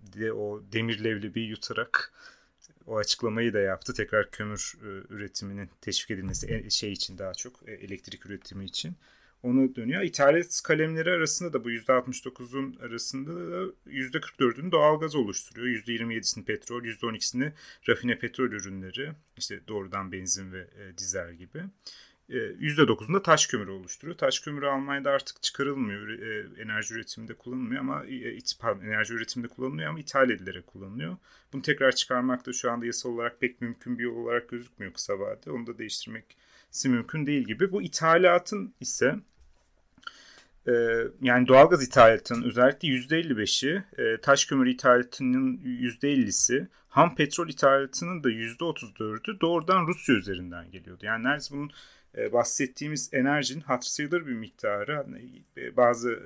de 0.00 0.32
o 0.32 0.62
demir 0.72 1.04
levlebi 1.04 1.40
yutarak 1.40 2.12
o 2.86 2.96
açıklamayı 2.96 3.52
da 3.52 3.58
yaptı. 3.58 3.94
Tekrar 3.94 4.30
kömür 4.30 4.74
üretiminin 5.08 5.70
teşvik 5.80 6.10
edilmesi 6.10 6.70
şey 6.70 6.92
için 6.92 7.18
daha 7.18 7.34
çok 7.34 7.68
elektrik 7.68 8.26
üretimi 8.26 8.64
için 8.64 8.96
onu 9.46 9.74
dönüyor. 9.76 10.02
İthalat 10.02 10.62
kalemleri 10.64 11.10
arasında 11.10 11.52
da 11.52 11.64
bu 11.64 11.70
%69'un 11.70 12.76
arasında 12.76 13.34
da 13.34 13.72
%44'ünü 13.86 14.72
doğalgaz 14.72 15.14
oluşturuyor. 15.14 15.66
%27'sini 15.66 16.44
petrol, 16.44 16.82
%12'sini 16.84 17.52
rafine 17.88 18.18
petrol 18.18 18.46
ürünleri, 18.46 19.12
işte 19.36 19.60
doğrudan 19.68 20.12
benzin 20.12 20.52
ve 20.52 20.60
e, 20.60 20.98
dizel 20.98 21.34
gibi. 21.34 21.64
E, 22.28 22.36
%9'unu 22.36 23.14
da 23.14 23.22
taş 23.22 23.46
kömürü 23.46 23.70
oluşturuyor. 23.70 24.18
Taş 24.18 24.40
kömürü 24.40 24.66
Almanya'da 24.66 25.10
artık 25.10 25.42
çıkarılmıyor. 25.42 26.08
E, 26.08 26.62
enerji 26.62 26.94
üretiminde 26.94 27.34
kullanılmıyor 27.34 27.80
ama 27.80 28.04
e, 28.06 28.38
pardon, 28.60 28.84
enerji 28.84 29.14
üretiminde 29.14 29.48
kullanılmıyor 29.48 29.88
ama 29.88 30.00
ithal 30.00 30.30
edilerek 30.30 30.66
kullanılıyor. 30.66 31.16
Bunu 31.52 31.62
tekrar 31.62 31.92
çıkarmak 31.92 32.46
da 32.46 32.52
şu 32.52 32.70
anda 32.70 32.86
yasal 32.86 33.10
olarak 33.10 33.40
pek 33.40 33.60
mümkün 33.60 33.98
bir 33.98 34.04
yol 34.04 34.16
olarak 34.16 34.48
gözükmüyor 34.48 34.92
kısa 34.92 35.18
vadede. 35.18 35.50
Onu 35.50 35.66
da 35.66 35.78
değiştirmek 35.78 36.36
mümkün 36.84 37.26
değil 37.26 37.44
gibi. 37.46 37.72
Bu 37.72 37.82
ithalatın 37.82 38.74
ise 38.80 39.16
ee, 40.68 40.72
yani 41.22 41.48
doğalgaz 41.48 41.82
ithalatının 41.82 42.42
özellikle 42.42 42.88
%55'i, 42.88 43.84
e, 43.98 44.20
taş 44.20 44.44
kömür 44.44 44.66
ithalatının 44.66 45.56
%50'si, 45.56 46.68
ham 46.88 47.14
petrol 47.14 47.48
ithalatının 47.48 48.24
da 48.24 48.30
%34'ü 48.30 49.40
doğrudan 49.40 49.86
Rusya 49.86 50.14
üzerinden 50.14 50.70
geliyordu. 50.70 51.06
Yani 51.06 51.24
neredeyse 51.24 51.54
bunun 51.54 51.70
e, 52.16 52.32
bahsettiğimiz 52.32 53.10
enerjinin 53.12 53.60
hatır 53.60 54.26
bir 54.26 54.32
miktarı 54.32 54.96
hani, 54.96 55.42
e, 55.56 55.76
bazı 55.76 56.22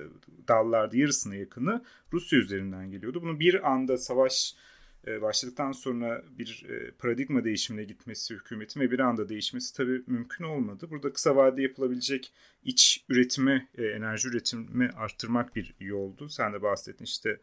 dallarda 0.47 0.97
yarısına 0.97 1.35
yakını 1.35 1.83
Rusya 2.13 2.39
üzerinden 2.39 2.91
geliyordu. 2.91 3.21
Bunu 3.21 3.39
bir 3.39 3.71
anda 3.71 3.97
savaş 3.97 4.55
e, 4.55 4.61
başladıktan 5.07 5.71
sonra 5.71 6.23
bir 6.39 6.65
e, 6.69 6.91
paradigma 6.91 7.43
değişimine 7.43 7.83
gitmesi 7.83 8.33
hükümetin 8.33 8.79
ve 8.79 8.91
bir 8.91 8.99
anda 8.99 9.29
değişmesi 9.29 9.75
tabii 9.75 10.03
mümkün 10.07 10.45
olmadı. 10.45 10.87
Burada 10.89 11.13
kısa 11.13 11.35
vadede 11.35 11.61
yapılabilecek 11.61 12.33
iç 12.63 13.05
üretimi, 13.09 13.67
e, 13.77 13.85
enerji 13.85 14.27
üretimi 14.27 14.89
arttırmak 14.89 15.55
bir 15.55 15.75
yoldu. 15.79 16.29
Sen 16.29 16.53
de 16.53 16.61
bahsettin 16.61 17.05
işte 17.05 17.39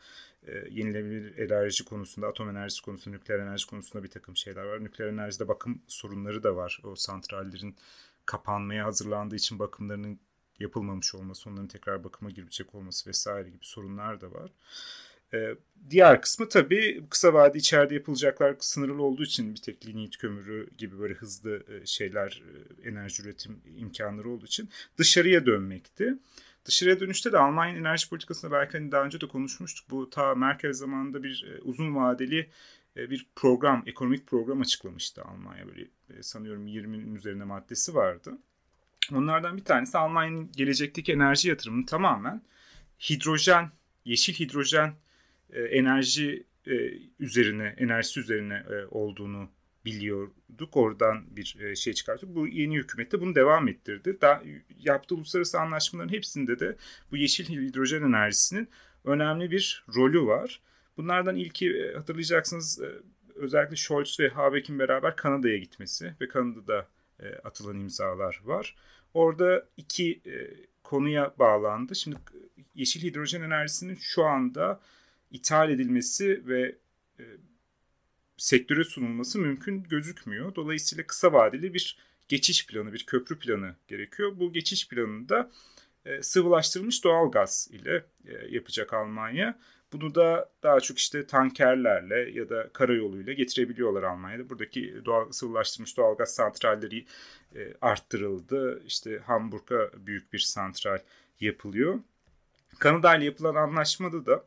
yenilenebilir 0.71 1.39
enerji 1.39 1.85
konusunda, 1.85 2.27
atom 2.27 2.51
enerjisi 2.51 2.83
konusunda, 2.83 3.17
nükleer 3.17 3.39
enerji 3.39 3.67
konusunda 3.67 4.05
bir 4.05 4.11
takım 4.11 4.37
şeyler 4.37 4.63
var. 4.63 4.85
Nükleer 4.85 5.09
enerjide 5.09 5.49
bakım 5.49 5.83
sorunları 5.87 6.43
da 6.43 6.57
var. 6.57 6.81
O 6.85 6.95
santrallerin 6.97 7.77
kapanmaya 8.27 8.85
hazırlandığı 8.85 9.37
için 9.37 9.59
bakımlarının 9.59 10.21
yapılmamış 10.61 11.15
olması, 11.15 11.51
onların 11.51 11.69
tekrar 11.69 12.05
bakıma 12.05 12.31
girecek 12.31 12.75
olması 12.75 13.11
vesaire 13.11 13.49
gibi 13.51 13.65
sorunlar 13.65 14.21
da 14.21 14.33
var. 14.33 14.53
Ee, 15.35 15.55
diğer 15.91 16.23
kısmı 16.23 16.49
tabii 16.49 17.05
kısa 17.11 17.35
vade 17.35 17.59
içeride 17.59 17.95
yapılacaklar 17.95 18.57
sınırlı 18.61 19.03
olduğu 19.03 19.23
için 19.23 19.55
bir 19.55 19.61
tek 19.61 19.87
linyit 19.87 20.19
kömürü 20.19 20.71
gibi 20.79 20.99
böyle 20.99 21.15
hızlı 21.15 21.65
e, 21.69 21.87
şeyler 21.87 22.43
e, 22.85 22.89
enerji 22.89 23.23
üretim 23.23 23.61
imkanları 23.77 24.31
olduğu 24.31 24.47
için 24.47 24.69
dışarıya 24.99 25.47
dönmekti. 25.47 26.15
Dışarıya 26.65 27.01
dönüşte 27.01 27.33
de 27.33 27.39
Almanya 27.39 27.77
enerji 27.77 28.09
politikasında 28.09 28.53
belki 28.53 28.79
hani 28.79 28.93
daha 28.93 29.05
önce 29.05 29.21
de 29.21 29.29
konuşmuştuk. 29.29 29.91
Bu 29.91 30.11
ta 30.11 30.35
Merkel 30.35 30.73
zamanında 30.73 31.23
bir 31.23 31.47
e, 31.53 31.61
uzun 31.63 31.97
vadeli 31.97 32.51
bir 32.97 33.27
program, 33.37 33.83
ekonomik 33.87 34.27
program 34.27 34.61
açıklamıştı 34.61 35.23
Almanya. 35.23 35.67
Böyle 35.69 35.89
sanıyorum 36.23 36.67
20'nin 36.67 37.15
üzerine 37.15 37.45
maddesi 37.45 37.95
vardı. 37.95 38.39
Onlardan 39.13 39.57
bir 39.57 39.65
tanesi 39.65 39.99
Almanya'nın 39.99 40.53
gelecekteki 40.53 41.13
enerji 41.13 41.49
yatırımını 41.49 41.87
tamamen 41.87 42.43
hidrojen, 43.11 43.71
yeşil 44.05 44.35
hidrojen 44.35 44.95
e, 45.53 45.63
enerji 45.63 46.47
e, 46.67 46.73
üzerine, 47.19 47.75
enerjisi 47.79 48.21
üzerine 48.21 48.55
e, 48.55 48.87
olduğunu 48.91 49.51
biliyorduk. 49.85 50.77
Oradan 50.77 51.37
bir 51.37 51.77
şey 51.77 51.93
çıkarttık. 51.93 52.35
Bu 52.35 52.49
yeni 52.49 52.77
hükümet 52.77 53.13
de 53.13 53.21
bunu 53.21 53.35
devam 53.35 53.69
ettirdi. 53.69 54.19
Daha, 54.21 54.43
yaptığı 54.79 55.15
uluslararası 55.15 55.61
anlaşmaların 55.61 56.13
hepsinde 56.13 56.61
de 56.61 56.77
bu 57.11 57.17
yeşil 57.17 57.49
hidrojen 57.49 58.03
enerjisinin 58.03 58.69
önemli 59.05 59.51
bir 59.51 59.85
rolü 59.97 60.27
var. 60.27 60.61
Bunlardan 60.97 61.37
ilki 61.37 61.93
hatırlayacaksınız 61.97 62.81
özellikle 63.35 63.77
Scholz 63.77 64.21
ve 64.21 64.29
Habeck'in 64.29 64.79
beraber 64.79 65.17
Kanada'ya 65.17 65.57
gitmesi 65.57 66.15
ve 66.21 66.29
Kanada'da 66.29 66.89
atılan 67.45 67.81
imzalar 67.81 68.41
var. 68.45 68.77
Orada 69.15 69.69
iki 69.77 70.23
konuya 70.83 71.35
bağlandı. 71.39 71.95
Şimdi 71.95 72.17
yeşil 72.75 73.03
hidrojen 73.03 73.43
enerjisinin 73.43 73.95
şu 73.95 74.25
anda 74.25 74.81
ithal 75.31 75.71
edilmesi 75.71 76.43
ve 76.49 76.77
sektöre 78.37 78.85
sunulması 78.85 79.39
mümkün 79.39 79.83
gözükmüyor. 79.83 80.55
Dolayısıyla 80.55 81.07
kısa 81.07 81.33
vadeli 81.33 81.75
bir 81.75 81.99
geçiş 82.29 82.67
planı, 82.67 82.93
bir 82.93 83.07
köprü 83.07 83.39
planı 83.39 83.75
gerekiyor. 83.89 84.33
Bu 84.37 84.53
geçiş 84.53 84.89
planında 84.89 85.51
sıvılaştırılmış 86.21 87.05
doğal 87.05 87.31
gaz 87.31 87.69
ile 87.73 88.05
yapacak 88.49 88.93
Almanya. 88.93 89.59
Bunu 89.93 90.15
da 90.15 90.51
daha 90.63 90.81
çok 90.81 90.99
işte 90.99 91.27
tankerlerle 91.27 92.31
ya 92.31 92.49
da 92.49 92.69
karayoluyla 92.73 93.33
getirebiliyorlar 93.33 94.03
Almanya'da. 94.03 94.51
Buradaki 94.51 95.05
doğal 95.05 95.33
sıvılaştırılmış 95.33 95.97
doğalgaz 95.97 96.35
santralleri 96.35 97.07
e, 97.55 97.75
arttırıldı. 97.81 98.83
İşte 98.87 99.19
Hamburg'a 99.19 99.91
büyük 100.07 100.33
bir 100.33 100.39
santral 100.39 100.99
yapılıyor. 101.41 102.01
Kanada 102.79 103.17
ile 103.17 103.25
yapılan 103.25 103.55
anlaşmada 103.55 104.27
da 104.27 104.45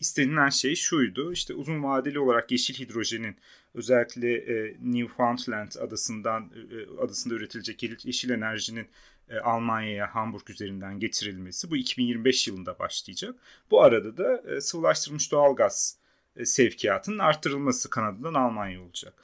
istenilen 0.00 0.48
şey 0.48 0.74
şuydu. 0.74 1.32
İşte 1.32 1.54
uzun 1.54 1.82
vadeli 1.82 2.18
olarak 2.18 2.50
yeşil 2.50 2.74
hidrojenin 2.74 3.36
özellikle 3.74 4.34
e, 4.34 4.76
Newfoundland 4.82 5.72
adasından 5.80 6.50
e, 6.70 7.02
adasında 7.02 7.34
üretilecek 7.34 8.04
yeşil 8.04 8.30
enerjinin 8.30 8.86
e, 9.30 9.38
Almanya'ya 9.38 10.14
Hamburg 10.14 10.50
üzerinden 10.50 11.00
getirilmesi 11.00 11.70
bu 11.70 11.76
2025 11.76 12.48
yılında 12.48 12.78
başlayacak. 12.78 13.34
Bu 13.70 13.82
arada 13.82 14.16
da 14.16 14.42
e, 14.56 14.60
sıvılaştırılmış 14.60 15.32
doğalgaz 15.32 15.96
e, 16.36 16.44
sevkiyatının 16.44 17.18
arttırılması 17.18 17.90
Kanada'dan 17.90 18.34
Almanya 18.34 18.82
olacak. 18.82 19.14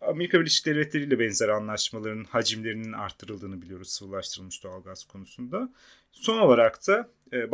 Amerika 0.00 0.40
Birleşik 0.40 0.66
Devletleri 0.66 1.04
ile 1.04 1.18
benzer 1.18 1.48
anlaşmaların 1.48 2.24
hacimlerinin 2.24 2.92
arttırıldığını 2.92 3.62
biliyoruz 3.62 3.90
sıvılaştırılmış 3.90 4.64
doğalgaz 4.64 5.04
konusunda. 5.04 5.72
Son 6.12 6.38
olarak 6.38 6.86
da 6.88 7.08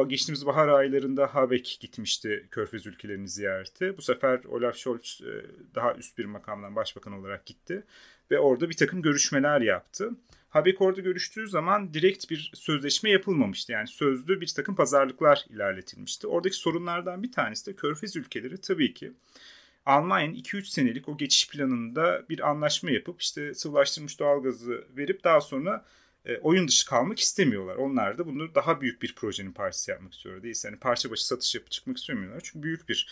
geçtiğimiz 0.08 0.46
bahar 0.46 0.68
aylarında 0.68 1.34
Habeck 1.34 1.80
gitmişti 1.80 2.48
Körfez 2.50 2.86
ülkelerini 2.86 3.28
ziyarete. 3.28 3.96
Bu 3.96 4.02
sefer 4.02 4.44
Olaf 4.44 4.76
Scholz 4.76 5.20
daha 5.74 5.94
üst 5.94 6.18
bir 6.18 6.24
makamdan 6.24 6.76
başbakan 6.76 7.12
olarak 7.12 7.46
gitti 7.46 7.84
ve 8.30 8.38
orada 8.38 8.70
bir 8.70 8.76
takım 8.76 9.02
görüşmeler 9.02 9.60
yaptı. 9.60 10.10
Habek 10.48 10.80
orada 10.80 11.00
görüştüğü 11.00 11.48
zaman 11.48 11.94
direkt 11.94 12.30
bir 12.30 12.50
sözleşme 12.54 13.10
yapılmamıştı. 13.10 13.72
Yani 13.72 13.88
sözlü 13.88 14.40
bir 14.40 14.52
takım 14.56 14.76
pazarlıklar 14.76 15.46
ilerletilmişti. 15.50 16.26
Oradaki 16.26 16.56
sorunlardan 16.56 17.22
bir 17.22 17.32
tanesi 17.32 17.66
de 17.66 17.76
Körfez 17.76 18.16
ülkeleri 18.16 18.60
tabii 18.60 18.94
ki 18.94 19.12
Almanya'nın 19.86 20.34
2-3 20.34 20.64
senelik 20.64 21.08
o 21.08 21.16
geçiş 21.16 21.48
planında 21.48 22.24
bir 22.28 22.48
anlaşma 22.50 22.90
yapıp 22.90 23.20
işte 23.22 23.54
sıvılaştırılmış 23.54 24.20
doğalgazı 24.20 24.84
verip 24.96 25.24
daha 25.24 25.40
sonra 25.40 25.84
e, 26.24 26.38
oyun 26.38 26.68
dışı 26.68 26.86
kalmak 26.86 27.18
istemiyorlar. 27.20 27.76
Onlar 27.76 28.18
da 28.18 28.26
bunu 28.26 28.54
daha 28.54 28.80
büyük 28.80 29.02
bir 29.02 29.14
projenin 29.14 29.52
parçası 29.52 29.90
yapmak 29.90 30.14
istiyor. 30.14 30.42
Değilse 30.42 30.68
yani 30.68 30.78
parça 30.78 31.10
başı 31.10 31.26
satış 31.26 31.54
yapıp 31.54 31.70
çıkmak 31.70 31.96
istemiyorlar. 31.96 32.40
Çünkü 32.44 32.62
büyük 32.62 32.88
bir 32.88 33.08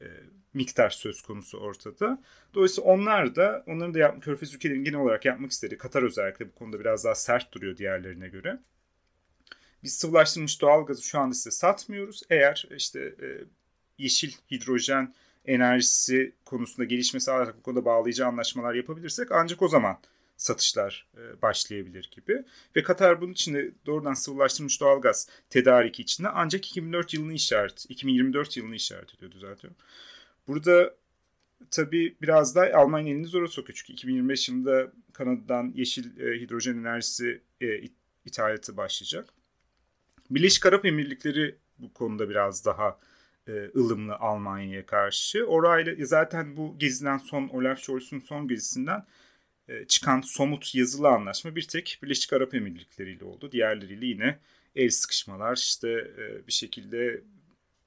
e, 0.00 0.06
miktar 0.54 0.90
söz 0.90 1.22
konusu 1.22 1.58
ortada. 1.58 2.22
Dolayısıyla 2.54 2.90
onlar 2.90 3.36
da 3.36 3.64
onların 3.66 3.94
da 3.94 3.98
yap, 3.98 4.22
Körfez 4.22 4.54
ülkelerinin 4.54 4.84
genel 4.84 5.00
olarak 5.00 5.24
yapmak 5.24 5.50
istediği 5.50 5.78
Katar 5.78 6.02
özellikle 6.02 6.48
bu 6.48 6.54
konuda 6.54 6.80
biraz 6.80 7.04
daha 7.04 7.14
sert 7.14 7.52
duruyor 7.52 7.76
diğerlerine 7.76 8.28
göre. 8.28 8.58
Biz 9.82 9.96
sıvılaştırılmış 9.96 10.60
doğalgazı 10.60 11.02
şu 11.02 11.18
anda 11.18 11.34
size 11.34 11.50
satmıyoruz. 11.50 12.22
Eğer 12.30 12.68
işte 12.76 13.00
e, 13.00 13.26
yeşil 13.98 14.32
hidrojen 14.50 15.14
enerjisi 15.44 16.32
konusunda 16.44 16.84
gelişme 16.84 17.20
sağlayarak 17.20 17.58
bu 17.58 17.62
konuda 17.62 17.84
bağlayıcı 17.84 18.26
anlaşmalar 18.26 18.74
yapabilirsek 18.74 19.32
ancak 19.32 19.62
o 19.62 19.68
zaman 19.68 19.98
satışlar 20.36 21.08
e, 21.16 21.42
başlayabilir 21.42 22.10
gibi. 22.12 22.44
Ve 22.76 22.82
Katar 22.82 23.20
bunun 23.20 23.32
içinde 23.32 23.70
doğrudan 23.86 24.14
sıvılaştırılmış 24.14 24.80
doğalgaz 24.80 25.28
tedariki 25.50 26.02
içinde 26.02 26.28
ancak 26.28 26.66
2004 26.66 27.14
yılını 27.14 27.32
işaret, 27.32 27.86
2024 27.88 28.56
yılını 28.56 28.74
işaret 28.74 29.14
ediyor 29.14 29.30
düzeltiyorum. 29.30 29.76
Burada 30.48 30.94
tabii 31.70 32.16
biraz 32.22 32.56
da 32.56 32.70
Almanya 32.74 33.12
elini 33.12 33.26
zora 33.26 33.48
sokuyor. 33.48 33.76
Çünkü 33.76 33.92
2025 33.92 34.48
yılında 34.48 34.92
Kanada'dan 35.12 35.72
yeşil 35.74 36.20
e, 36.20 36.40
hidrojen 36.40 36.76
enerjisi 36.76 37.42
e, 37.60 37.80
ithalatı 38.24 38.76
başlayacak. 38.76 39.28
Birleşik 40.30 40.66
Arap 40.66 40.84
Emirlikleri 40.84 41.56
bu 41.78 41.92
konuda 41.92 42.30
biraz 42.30 42.64
daha 42.64 42.98
e, 43.48 43.70
ılımlı 43.76 44.14
Almanya'ya 44.14 44.86
karşı. 44.86 45.44
Orayla 45.44 45.94
zaten 46.06 46.56
bu 46.56 46.78
gezilen 46.78 47.18
son 47.18 47.48
Olaf 47.48 47.78
Scholz'un 47.78 48.20
son 48.20 48.48
gezisinden 48.48 49.04
çıkan 49.88 50.20
somut 50.20 50.74
yazılı 50.74 51.08
anlaşma 51.08 51.56
bir 51.56 51.68
tek 51.68 51.98
Birleşik 52.02 52.32
Arap 52.32 52.54
Emirlikleri 52.54 53.12
ile 53.12 53.24
oldu. 53.24 53.52
Diğerleriyle 53.52 54.06
yine 54.06 54.38
el 54.76 54.90
sıkışmalar 54.90 55.56
işte 55.56 55.88
e, 55.90 56.46
bir 56.46 56.52
şekilde 56.52 57.22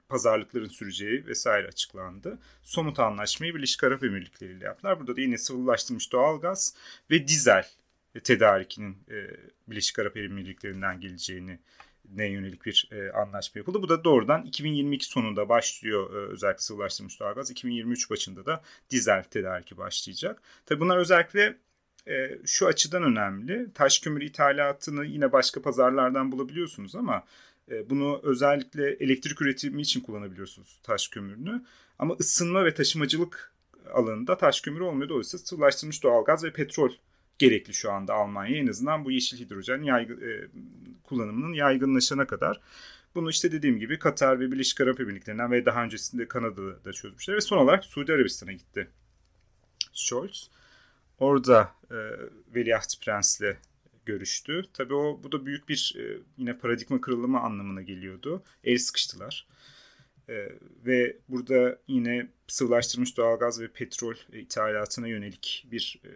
pazarlıkların 0.08 0.68
süreceği 0.68 1.26
vesaire 1.26 1.68
açıklandı. 1.68 2.38
Somut 2.62 2.98
anlaşmayı 2.98 3.54
Birleşik 3.54 3.84
Arap 3.84 4.04
Emirlikleri 4.04 4.52
ile 4.52 4.64
yaptılar. 4.64 5.00
Burada 5.00 5.16
da 5.16 5.20
yine 5.20 5.38
sıvılaştırılmış 5.38 6.12
doğalgaz 6.12 6.74
ve 7.10 7.28
dizel 7.28 7.68
tedarikinin 8.24 8.96
e, 9.10 9.16
Birleşik 9.68 9.98
Arap 9.98 10.16
Emirlikleri'nden 10.16 11.00
geleceğini 11.00 11.58
ne 12.14 12.26
yönelik 12.26 12.66
bir 12.66 12.88
e, 12.92 13.12
anlaşma 13.12 13.58
yapıldı. 13.58 13.82
Bu 13.82 13.88
da 13.88 14.04
doğrudan 14.04 14.44
2022 14.44 15.06
sonunda 15.06 15.48
başlıyor 15.48 16.14
e, 16.14 16.32
özellikle 16.32 16.62
sıvılaştırılmış 16.62 17.20
doğalgaz. 17.20 17.50
2023 17.50 18.10
başında 18.10 18.46
da 18.46 18.62
dizel 18.90 19.24
tedariki 19.24 19.76
başlayacak. 19.76 20.42
Tabi 20.66 20.80
bunlar 20.80 20.96
özellikle 20.96 21.56
e, 22.08 22.38
şu 22.46 22.66
açıdan 22.66 23.02
önemli. 23.02 23.72
Taş 23.74 23.98
kömür 23.98 24.22
ithalatını 24.22 25.04
yine 25.04 25.32
başka 25.32 25.62
pazarlardan 25.62 26.32
bulabiliyorsunuz 26.32 26.94
ama 26.94 27.24
e, 27.70 27.90
bunu 27.90 28.20
özellikle 28.22 28.90
elektrik 28.90 29.42
üretimi 29.42 29.82
için 29.82 30.00
kullanabiliyorsunuz 30.00 30.80
taş 30.82 31.08
kömürünü. 31.08 31.64
Ama 31.98 32.14
ısınma 32.20 32.64
ve 32.64 32.74
taşımacılık 32.74 33.52
alanında 33.92 34.36
taş 34.36 34.60
kömürü 34.60 34.82
olmuyor. 34.82 35.08
Dolayısıyla 35.08 35.46
sıvılaştırılmış 35.46 36.02
doğalgaz 36.02 36.44
ve 36.44 36.52
petrol 36.52 36.90
gerekli 37.38 37.74
şu 37.74 37.92
anda 37.92 38.14
Almanya 38.14 38.56
en 38.56 38.66
azından 38.66 39.04
bu 39.04 39.10
yeşil 39.10 39.38
hidrojen 39.38 39.82
yaygın, 39.82 40.20
e, 40.20 40.48
kullanımının 41.02 41.52
yaygınlaşana 41.52 42.26
kadar. 42.26 42.60
Bunu 43.14 43.30
işte 43.30 43.52
dediğim 43.52 43.78
gibi 43.78 43.98
Katar 43.98 44.40
ve 44.40 44.52
Birleşik 44.52 44.80
Arap 44.80 45.00
Emirlikleri'nden 45.00 45.50
ve 45.50 45.66
daha 45.66 45.84
öncesinde 45.84 46.28
Kanada'da 46.28 46.84
da 46.84 46.92
çözmüşler 46.92 47.36
ve 47.36 47.40
son 47.40 47.58
olarak 47.58 47.84
Suudi 47.84 48.12
Arabistan'a 48.12 48.52
gitti 48.52 48.90
Scholz. 49.92 50.50
Orada 51.18 51.72
e, 51.90 51.96
Veliaht 52.54 53.00
Prens'le 53.04 53.56
görüştü. 54.06 54.62
Tabii 54.72 54.94
o 54.94 55.20
bu 55.22 55.32
da 55.32 55.46
büyük 55.46 55.68
bir 55.68 55.96
e, 55.98 56.18
yine 56.36 56.58
paradigma 56.58 57.00
kırılımı 57.00 57.40
anlamına 57.40 57.82
geliyordu. 57.82 58.42
El 58.64 58.78
sıkıştılar. 58.78 59.46
E, 60.28 60.48
ve 60.86 61.16
burada 61.28 61.78
yine 61.88 62.28
sıvılaştırılmış 62.46 63.16
doğalgaz 63.16 63.60
ve 63.60 63.68
petrol 63.68 64.14
e, 64.32 64.38
ithalatına 64.38 65.08
yönelik 65.08 65.66
bir 65.70 66.00
e, 66.04 66.10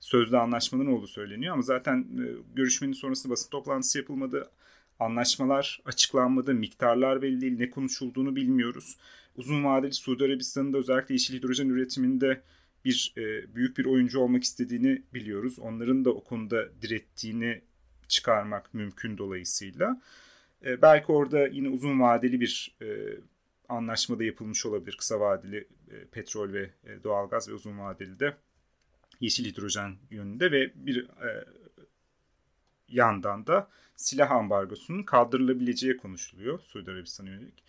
sözlü 0.00 0.38
anlaşmaların 0.38 0.92
olduğu 0.92 1.06
söyleniyor. 1.06 1.52
Ama 1.52 1.62
zaten 1.62 1.98
e, 1.98 2.24
görüşmenin 2.54 2.92
sonrasında 2.92 3.32
basın 3.32 3.50
toplantısı 3.50 3.98
yapılmadı. 3.98 4.50
Anlaşmalar 5.00 5.80
açıklanmadı, 5.84 6.54
miktarlar 6.54 7.22
belli 7.22 7.40
değil, 7.40 7.58
ne 7.58 7.70
konuşulduğunu 7.70 8.36
bilmiyoruz. 8.36 8.96
Uzun 9.36 9.64
vadeli 9.64 9.92
Suudi 9.92 10.24
Arabistan'ın 10.24 10.72
da 10.72 10.78
özellikle 10.78 11.14
yeşil 11.14 11.34
hidrojen 11.34 11.68
üretiminde 11.68 12.42
bir 12.86 13.14
e, 13.16 13.54
büyük 13.54 13.78
bir 13.78 13.84
oyuncu 13.84 14.20
olmak 14.20 14.44
istediğini 14.44 15.02
biliyoruz. 15.14 15.58
Onların 15.58 16.04
da 16.04 16.10
o 16.10 16.24
konuda 16.24 16.82
direttiğini 16.82 17.60
çıkarmak 18.08 18.74
mümkün 18.74 19.18
dolayısıyla. 19.18 20.00
E, 20.64 20.82
belki 20.82 21.12
orada 21.12 21.46
yine 21.46 21.68
uzun 21.68 22.00
vadeli 22.00 22.40
bir 22.40 22.76
e, 22.82 22.86
anlaşma 23.68 24.18
da 24.18 24.24
yapılmış 24.24 24.66
olabilir. 24.66 24.96
Kısa 24.98 25.20
vadeli 25.20 25.68
e, 25.90 26.04
petrol 26.04 26.52
ve 26.52 26.70
e, 26.84 27.04
doğalgaz 27.04 27.48
ve 27.48 27.54
uzun 27.54 27.78
vadeli 27.78 28.20
de 28.20 28.36
yeşil 29.20 29.44
hidrojen 29.44 29.96
yönünde 30.10 30.52
ve 30.52 30.72
bir 30.74 31.08
e, 31.08 31.44
yandan 32.88 33.46
da 33.46 33.68
silah 33.96 34.30
ambargosunun 34.30 35.02
kaldırılabileceği 35.02 35.96
konuşuluyor 35.96 36.60
Suudi 36.60 36.90
Arabistan'a 36.90 37.30
yönelik. 37.30 37.62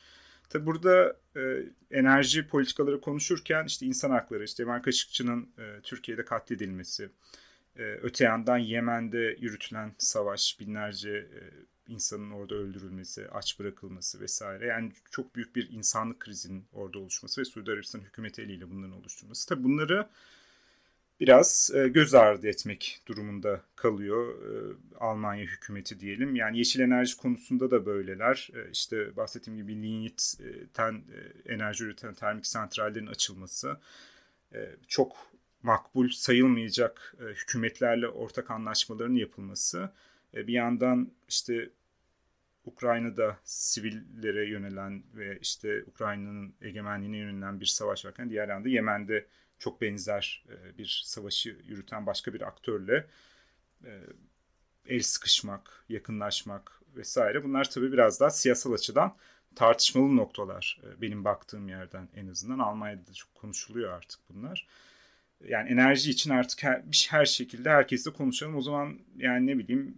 Tabi 0.49 0.65
burada 0.65 1.17
e, 1.35 1.63
enerji 1.91 2.47
politikaları 2.47 3.01
konuşurken 3.01 3.65
işte 3.65 3.85
insan 3.85 4.09
hakları, 4.11 4.43
işte 4.43 4.63
Cemal 4.63 4.81
Kaşıkçı'nın 4.81 5.49
e, 5.57 5.81
Türkiye'de 5.83 6.25
katledilmesi, 6.25 7.09
E, 7.77 7.83
öte 7.83 8.23
yandan 8.25 8.57
Yemen'de 8.57 9.37
yürütülen 9.39 9.95
savaş, 9.97 10.59
binlerce 10.59 11.09
e, 11.11 11.39
insanın 11.87 12.31
orada 12.31 12.55
öldürülmesi, 12.55 13.29
aç 13.29 13.59
bırakılması 13.59 14.21
vesaire. 14.21 14.65
Yani 14.65 14.91
çok 15.11 15.35
büyük 15.35 15.55
bir 15.55 15.69
insanlık 15.69 16.19
krizinin 16.19 16.65
orada 16.73 16.99
oluşması 16.99 17.41
ve 17.41 17.45
Suudi 17.45 17.71
Arabistan 17.71 17.99
hükümeti 17.99 18.41
eliyle 18.41 18.69
bunların 18.69 18.95
oluşturması. 18.95 19.49
Tabi 19.49 19.63
bunları 19.63 20.07
biraz 21.19 21.71
e, 21.75 21.87
göz 21.87 22.13
ardı 22.13 22.47
etmek 22.47 23.01
durumunda 23.07 23.61
kalıyor 23.75 24.35
e, 24.35 24.75
Almanya 24.99 25.45
hükümeti 25.45 25.99
diyelim. 25.99 26.35
Yani 26.35 26.57
yeşil 26.57 26.79
enerji 26.79 27.17
konusunda 27.17 27.71
da 27.71 27.85
böyleler. 27.85 28.49
E, 28.53 28.71
işte 28.71 29.15
bahsettiğim 29.15 29.57
gibi 29.57 29.75
lignitten 29.83 31.03
enerji 31.45 31.83
üreten 31.83 32.13
termik 32.13 32.47
santrallerin 32.47 33.07
açılması 33.07 33.77
çok 34.87 35.17
makbul 35.63 36.09
sayılmayacak 36.09 37.15
hükümetlerle 37.19 38.07
ortak 38.07 38.51
anlaşmaların 38.51 39.15
yapılması. 39.15 39.91
Bir 40.33 40.53
yandan 40.53 41.11
işte 41.29 41.69
Ukrayna'da 42.65 43.37
sivillere 43.43 44.49
yönelen 44.49 45.03
ve 45.15 45.39
işte 45.41 45.83
Ukrayna'nın 45.83 46.53
egemenliğine 46.61 47.17
yönelen 47.17 47.59
bir 47.59 47.65
savaş 47.65 48.05
varken 48.05 48.29
diğer 48.29 48.47
yanda 48.47 48.69
Yemen'de 48.69 49.25
çok 49.59 49.81
benzer 49.81 50.45
e, 50.49 50.77
bir 50.77 51.01
savaşı 51.05 51.57
yürüten 51.63 52.05
başka 52.05 52.33
bir 52.33 52.41
aktörle 52.41 53.07
e, 53.85 54.01
el 54.85 55.01
sıkışmak, 55.01 55.85
yakınlaşmak 55.89 56.81
vesaire 56.95 57.43
bunlar 57.43 57.69
tabii 57.69 57.91
biraz 57.91 58.19
daha 58.19 58.29
siyasal 58.29 58.73
açıdan 58.73 59.15
tartışmalı 59.55 60.15
noktalar 60.15 60.81
e, 60.83 61.01
benim 61.01 61.25
baktığım 61.25 61.69
yerden 61.69 62.09
en 62.15 62.27
azından. 62.27 62.59
Almanya'da 62.59 63.07
da 63.07 63.13
çok 63.13 63.35
konuşuluyor 63.35 63.93
artık 63.93 64.19
bunlar. 64.29 64.67
Yani 65.47 65.69
enerji 65.69 66.11
için 66.11 66.29
artık 66.31 66.63
her, 66.63 66.83
her 67.09 67.25
şekilde 67.25 67.69
herkesle 67.69 68.13
konuşalım. 68.13 68.55
O 68.55 68.61
zaman 68.61 68.99
yani 69.17 69.47
ne 69.47 69.57
bileyim 69.57 69.97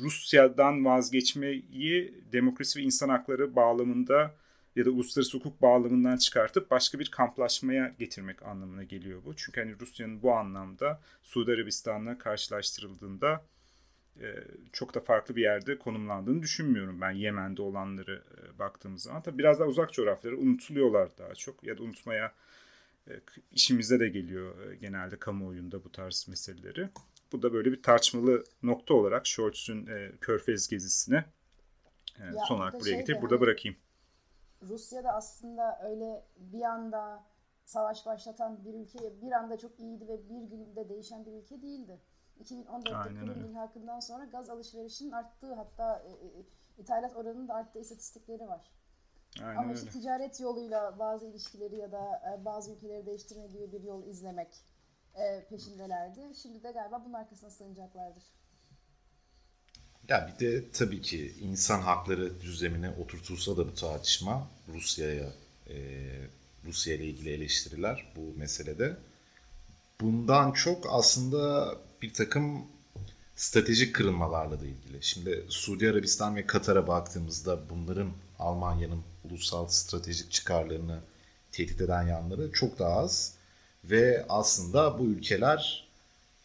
Rusya'dan 0.00 0.84
vazgeçmeyi 0.84 2.14
demokrasi 2.32 2.78
ve 2.78 2.82
insan 2.82 3.08
hakları 3.08 3.56
bağlamında 3.56 4.34
ya 4.76 4.84
da 4.84 4.90
uluslararası 4.90 5.38
hukuk 5.38 5.62
bağlamından 5.62 6.16
çıkartıp 6.16 6.70
başka 6.70 6.98
bir 6.98 7.10
kamplaşmaya 7.10 7.94
getirmek 7.98 8.42
anlamına 8.42 8.82
geliyor 8.82 9.24
bu. 9.24 9.36
Çünkü 9.36 9.60
hani 9.60 9.80
Rusya'nın 9.80 10.22
bu 10.22 10.32
anlamda 10.32 11.00
Suudi 11.22 11.52
Arabistan'la 11.52 12.18
karşılaştırıldığında 12.18 13.44
e, 14.20 14.26
çok 14.72 14.94
da 14.94 15.00
farklı 15.00 15.36
bir 15.36 15.42
yerde 15.42 15.78
konumlandığını 15.78 16.42
düşünmüyorum 16.42 17.00
ben 17.00 17.10
Yemen'de 17.10 17.62
olanları 17.62 18.22
e, 18.36 18.58
baktığımız 18.58 19.02
zaman. 19.02 19.22
Tabii 19.22 19.38
biraz 19.38 19.60
daha 19.60 19.68
uzak 19.68 19.92
coğrafyaları 19.92 20.40
unutuluyorlar 20.40 21.08
daha 21.18 21.34
çok 21.34 21.64
ya 21.64 21.78
da 21.78 21.82
unutmaya 21.82 22.32
e, 23.08 23.12
işimize 23.52 24.00
de 24.00 24.08
geliyor 24.08 24.72
genelde 24.72 25.18
kamuoyunda 25.18 25.84
bu 25.84 25.92
tarz 25.92 26.26
meseleleri. 26.28 26.88
Bu 27.32 27.42
da 27.42 27.52
böyle 27.52 27.72
bir 27.72 27.82
tartışmalı 27.82 28.44
nokta 28.62 28.94
olarak 28.94 29.26
Scholz'un 29.26 29.86
e, 29.86 30.12
Körfez 30.20 30.68
gezisine 30.68 31.24
son 32.48 32.56
olarak 32.56 32.74
buraya 32.74 32.84
şey 32.84 32.98
getirip 32.98 33.22
burada 33.22 33.40
bırakayım. 33.40 33.76
Rusya'da 34.68 35.12
aslında 35.12 35.78
öyle 35.82 36.24
bir 36.36 36.62
anda 36.62 37.24
savaş 37.64 38.06
başlatan 38.06 38.64
bir 38.64 38.74
ülke 38.74 39.22
bir 39.22 39.32
anda 39.32 39.58
çok 39.58 39.80
iyiydi 39.80 40.08
ve 40.08 40.28
bir 40.28 40.42
günde 40.42 40.88
değişen 40.88 41.26
bir 41.26 41.32
ülke 41.32 41.62
değildi. 41.62 42.00
2014'te 42.40 43.14
Kırım 43.14 43.44
ilhakından 43.44 44.00
sonra 44.00 44.24
gaz 44.24 44.50
alışverişinin 44.50 45.10
arttığı 45.10 45.54
hatta 45.54 46.02
e, 46.06 46.08
e, 46.08 46.44
ithalat 46.78 47.16
oranının 47.16 47.48
da 47.48 47.54
arttığı 47.54 47.78
istatistikleri 47.78 48.48
var. 48.48 48.72
Aynen 49.42 49.62
Ama 49.62 49.72
işte 49.72 49.90
ticaret 49.90 50.40
yoluyla 50.40 50.98
bazı 50.98 51.26
ilişkileri 51.26 51.76
ya 51.76 51.92
da 51.92 52.22
e, 52.34 52.44
bazı 52.44 52.72
ülkeleri 52.72 53.06
değiştirme 53.06 53.46
gibi 53.46 53.72
bir 53.72 53.82
yol 53.82 54.06
izlemek 54.06 54.64
e, 55.14 55.44
peşindelerdi. 55.48 56.34
Şimdi 56.34 56.62
de 56.62 56.72
galiba 56.72 57.04
bunun 57.04 57.12
arkasına 57.12 57.50
sığınacaklardır. 57.50 58.24
Ya 60.08 60.30
bir 60.34 60.46
de 60.46 60.70
tabii 60.72 61.02
ki 61.02 61.34
insan 61.40 61.80
hakları 61.80 62.40
düzlemine 62.40 62.90
oturtulsa 62.90 63.56
da 63.56 63.68
bu 63.68 63.74
tartışma 63.74 64.48
Rusya'ya 64.74 65.32
e, 65.70 65.76
Rusya 66.64 66.94
ile 66.94 67.04
ilgili 67.04 67.30
eleştiriler 67.30 68.12
bu 68.16 68.38
meselede. 68.38 68.96
Bundan 70.00 70.52
çok 70.52 70.86
aslında 70.90 71.74
bir 72.02 72.12
takım 72.12 72.66
stratejik 73.36 73.94
kırılmalarla 73.94 74.60
da 74.60 74.66
ilgili. 74.66 74.98
Şimdi 75.00 75.44
Suudi 75.48 75.90
Arabistan 75.90 76.36
ve 76.36 76.46
Katar'a 76.46 76.86
baktığımızda 76.86 77.70
bunların 77.70 78.10
Almanya'nın 78.38 79.02
ulusal 79.24 79.66
stratejik 79.66 80.30
çıkarlarını 80.32 81.00
tehdit 81.52 81.80
eden 81.80 82.02
yanları 82.02 82.52
çok 82.52 82.78
daha 82.78 82.98
az. 82.98 83.34
Ve 83.84 84.26
aslında 84.28 84.98
bu 84.98 85.04
ülkeler 85.04 85.85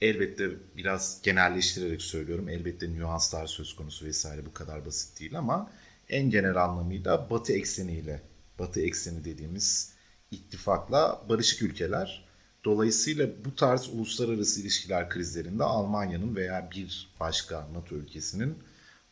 elbette 0.02 0.50
biraz 0.78 1.22
genelleştirerek 1.24 2.02
söylüyorum. 2.02 2.50
Elbette 2.50 2.94
nüanslar 2.94 3.48
söz 3.48 3.76
konusu 3.76 4.06
vesaire 4.06 4.46
bu 4.46 4.54
kadar 4.54 4.86
basit 4.86 5.20
değil 5.20 5.38
ama 5.38 5.72
en 6.10 6.30
genel 6.30 6.64
anlamıyla 6.64 7.30
Batı 7.30 7.54
ekseniyle, 7.54 8.22
Batı 8.60 8.82
ekseni 8.82 9.26
dediğimiz 9.26 9.94
ittifakla 10.32 11.22
barışık 11.30 11.62
ülkeler. 11.62 12.26
Dolayısıyla 12.66 13.28
bu 13.46 13.56
tarz 13.56 13.90
uluslararası 13.90 14.62
ilişkiler 14.62 15.10
krizlerinde 15.10 15.64
Almanya'nın 15.64 16.36
veya 16.36 16.70
bir 16.72 17.10
başka 17.20 17.68
NATO 17.74 17.96
ülkesinin 17.96 18.58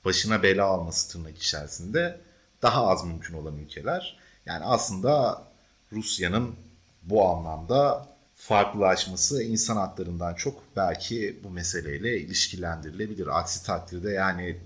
başına 0.06 0.44
bela 0.44 0.66
alması 0.66 1.12
tırnak 1.12 1.38
içerisinde 1.38 2.22
daha 2.62 2.88
az 2.88 3.06
mümkün 3.06 3.34
olan 3.34 3.58
ülkeler. 3.58 4.20
Yani 4.46 4.66
aslında 4.66 5.44
Rusya'nın 5.92 6.56
bu 7.04 7.26
anlamda 7.26 8.08
farklılaşması 8.40 9.44
insan 9.44 9.78
haklarından 9.78 10.34
çok 10.36 10.64
belki 10.76 11.40
bu 11.44 11.50
meseleyle 11.50 12.20
ilişkilendirilebilir. 12.20 13.40
Aksi 13.40 13.66
takdirde 13.66 14.12
yani 14.12 14.58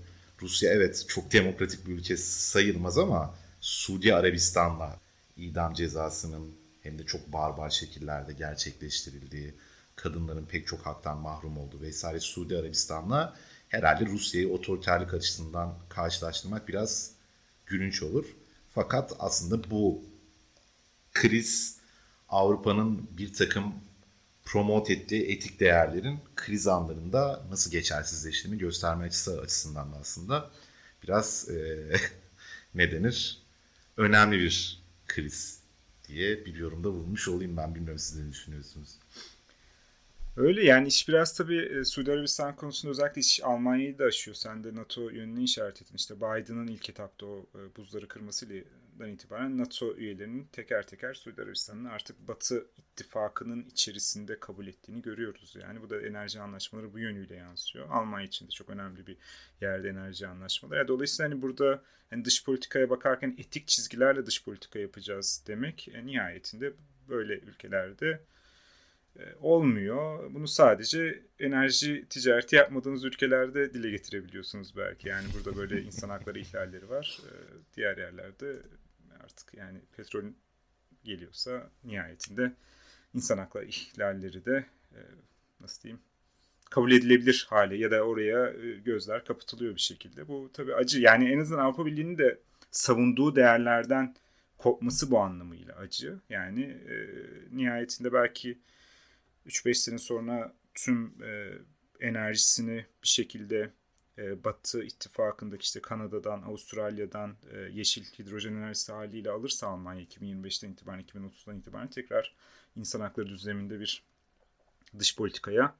Rusya 0.42 0.72
evet 0.72 1.04
çok 1.08 1.32
demokratik 1.32 1.86
bir 1.86 1.92
ülke 1.92 2.16
sayılmaz 2.16 2.98
ama 2.98 3.34
Suudi 3.60 4.14
Arabistan'la 4.14 5.00
idam 5.36 5.74
cezasının 5.74 6.54
hem 6.82 6.98
de 6.98 7.06
çok 7.06 7.32
barbar 7.32 7.70
şekillerde 7.70 8.32
gerçekleştirildiği, 8.32 9.54
kadınların 9.96 10.46
pek 10.46 10.66
çok 10.66 10.86
haktan 10.86 11.18
mahrum 11.18 11.58
olduğu 11.58 11.80
vesaire 11.80 12.20
Suudi 12.20 12.58
Arabistan'la 12.58 13.36
herhalde 13.68 14.06
Rusya'yı 14.06 14.52
otoriterlik 14.52 15.14
açısından 15.14 15.78
karşılaştırmak 15.88 16.68
biraz 16.68 17.10
gülünç 17.66 18.02
olur. 18.02 18.26
Fakat 18.74 19.12
aslında 19.18 19.70
bu 19.70 20.04
kriz 21.12 21.83
Avrupa'nın 22.34 23.08
bir 23.18 23.32
takım 23.32 23.74
promote 24.44 24.92
ettiği 24.92 25.22
etik 25.32 25.60
değerlerin 25.60 26.18
kriz 26.36 26.66
anlarında 26.66 27.46
nasıl 27.50 27.70
geçersizleştiğini 27.70 28.58
gösterme 28.58 29.04
açısı 29.04 29.40
açısından 29.40 29.92
da 29.92 29.96
aslında 29.96 30.50
biraz 31.02 31.48
e, 31.50 31.90
ne 32.74 32.92
denir 32.92 33.42
önemli 33.96 34.38
bir 34.38 34.82
kriz 35.06 35.60
diye 36.08 36.46
bir 36.46 36.54
yorumda 36.54 36.92
bulmuş 36.92 37.28
olayım 37.28 37.56
ben 37.56 37.74
bilmiyorum 37.74 37.98
siz 37.98 38.18
ne 38.18 38.30
düşünüyorsunuz. 38.30 38.98
Öyle 40.36 40.64
yani 40.64 40.88
iş 40.88 41.08
biraz 41.08 41.34
tabii 41.34 41.78
e, 41.80 41.84
Suudi 41.84 42.12
Arabistan 42.12 42.56
konusunda 42.56 42.90
özellikle 42.90 43.20
iş 43.20 43.40
Almanya'yı 43.44 43.98
da 43.98 44.04
aşıyor. 44.04 44.34
Sen 44.34 44.64
de 44.64 44.74
NATO 44.74 45.10
yönünü 45.10 45.44
işaret 45.44 45.82
ettin. 45.82 45.96
İşte 45.96 46.16
Biden'ın 46.16 46.66
ilk 46.66 46.90
etapta 46.90 47.26
o 47.26 47.46
e, 47.54 47.76
buzları 47.76 48.08
kırmasıyla 48.08 48.56
itibaren 49.00 49.58
NATO 49.58 49.96
üyelerinin 49.96 50.44
teker 50.44 50.86
teker 50.86 51.14
Suudi 51.14 51.42
Arabistan'ın 51.42 51.84
artık 51.84 52.28
Batı 52.28 52.66
ittifakının 52.76 53.62
içerisinde 53.62 54.40
kabul 54.40 54.66
ettiğini 54.66 55.02
görüyoruz. 55.02 55.56
Yani 55.62 55.82
bu 55.82 55.90
da 55.90 56.00
enerji 56.00 56.40
anlaşmaları 56.40 56.92
bu 56.92 56.98
yönüyle 56.98 57.34
yansıyor. 57.34 57.88
Almanya 57.90 58.26
için 58.26 58.46
de 58.46 58.50
çok 58.50 58.70
önemli 58.70 59.06
bir 59.06 59.16
yerde 59.60 59.88
enerji 59.88 60.26
anlaşmaları. 60.26 60.78
Yani 60.78 60.88
dolayısıyla 60.88 61.30
hani 61.30 61.42
burada 61.42 61.82
hani 62.10 62.24
dış 62.24 62.44
politikaya 62.44 62.90
bakarken 62.90 63.34
etik 63.38 63.68
çizgilerle 63.68 64.26
dış 64.26 64.44
politika 64.44 64.78
yapacağız 64.78 65.44
demek 65.46 65.88
e, 65.88 66.06
nihayetinde 66.06 66.72
böyle 67.08 67.38
ülkelerde 67.38 68.20
e, 69.18 69.22
olmuyor. 69.40 70.34
Bunu 70.34 70.48
sadece 70.48 71.22
enerji 71.38 72.06
ticareti 72.10 72.56
yapmadığınız 72.56 73.04
ülkelerde 73.04 73.74
dile 73.74 73.90
getirebiliyorsunuz 73.90 74.76
belki. 74.76 75.08
Yani 75.08 75.26
burada 75.34 75.56
böyle 75.56 75.82
insan 75.82 76.08
hakları 76.08 76.38
ihlalleri 76.38 76.88
var. 76.88 77.20
E, 77.24 77.30
diğer 77.76 77.96
yerlerde 77.96 78.56
artık 79.24 79.54
yani 79.54 79.80
petrol 79.96 80.24
geliyorsa 81.04 81.70
nihayetinde 81.84 82.52
insan 83.14 83.38
hakları 83.38 83.64
ihlalleri 83.64 84.44
de 84.44 84.66
e, 84.92 85.00
nasıl 85.60 85.82
diyeyim 85.82 86.00
kabul 86.70 86.92
edilebilir 86.92 87.46
hale 87.50 87.76
ya 87.76 87.90
da 87.90 88.02
oraya 88.02 88.52
gözler 88.84 89.24
kapatılıyor 89.24 89.74
bir 89.74 89.80
şekilde. 89.80 90.28
Bu 90.28 90.50
tabii 90.52 90.74
acı. 90.74 91.00
Yani 91.00 91.28
en 91.32 91.38
azından 91.38 91.64
Avrupa 91.64 91.86
Birliği'nin 91.86 92.18
de 92.18 92.38
savunduğu 92.70 93.36
değerlerden 93.36 94.14
kopması 94.58 95.10
bu 95.10 95.18
anlamıyla 95.18 95.74
acı. 95.74 96.20
Yani 96.28 96.62
e, 96.62 96.94
nihayetinde 97.52 98.12
belki 98.12 98.58
3-5 99.46 99.74
sene 99.74 99.98
sonra 99.98 100.54
tüm 100.74 101.22
e, 101.22 101.52
enerjisini 102.00 102.86
bir 103.02 103.08
şekilde 103.08 103.70
e, 104.18 104.44
Batı 104.44 104.82
ittifakındaki 104.84 105.62
işte 105.62 105.80
Kanada'dan, 105.80 106.42
Avustralya'dan 106.42 107.36
e, 107.52 107.58
yeşil 107.58 108.04
hidrojen 108.04 108.54
enerjisi 108.54 108.92
haliyle 108.92 109.30
alırsa 109.30 109.68
Almanya 109.68 110.04
2025'ten 110.04 110.70
itibaren, 110.70 111.04
2030'dan 111.04 111.58
itibaren 111.58 111.88
tekrar 111.88 112.34
insan 112.76 113.00
hakları 113.00 113.28
düzleminde 113.28 113.80
bir 113.80 114.02
dış 114.98 115.16
politikaya 115.16 115.74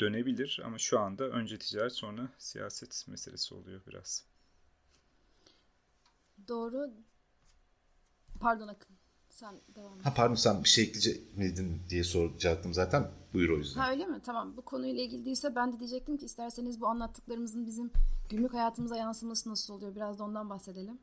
dönebilir 0.00 0.60
ama 0.64 0.78
şu 0.78 1.00
anda 1.00 1.24
önce 1.24 1.58
ticaret 1.58 1.92
sonra 1.92 2.28
siyaset 2.38 3.04
meselesi 3.08 3.54
oluyor 3.54 3.80
biraz. 3.86 4.24
Doğru. 6.48 6.90
Pardon 8.40 8.68
Akın. 8.68 8.99
Sen 9.30 9.54
devam 9.76 10.00
et. 10.00 10.06
Ha 10.06 10.14
pardon 10.14 10.34
sen 10.34 10.64
bir 10.64 10.68
şey 10.68 10.84
ekleyecek 10.84 11.36
miydin 11.36 11.82
diye 11.88 12.04
soracaktım 12.04 12.74
zaten. 12.74 13.10
Buyur 13.34 13.50
o 13.50 13.58
yüzden. 13.58 13.80
Ha 13.80 13.90
öyle 13.90 14.06
mi? 14.06 14.20
Tamam. 14.26 14.56
Bu 14.56 14.62
konuyla 14.62 15.02
ilgili 15.02 15.24
değilse 15.24 15.54
ben 15.54 15.72
de 15.72 15.78
diyecektim 15.78 16.16
ki 16.16 16.24
isterseniz 16.24 16.80
bu 16.80 16.86
anlattıklarımızın 16.86 17.66
bizim 17.66 17.90
günlük 18.30 18.54
hayatımıza 18.54 18.96
yansıması 18.96 19.50
nasıl 19.50 19.74
oluyor? 19.74 19.94
Biraz 19.94 20.18
da 20.18 20.24
ondan 20.24 20.50
bahsedelim. 20.50 20.98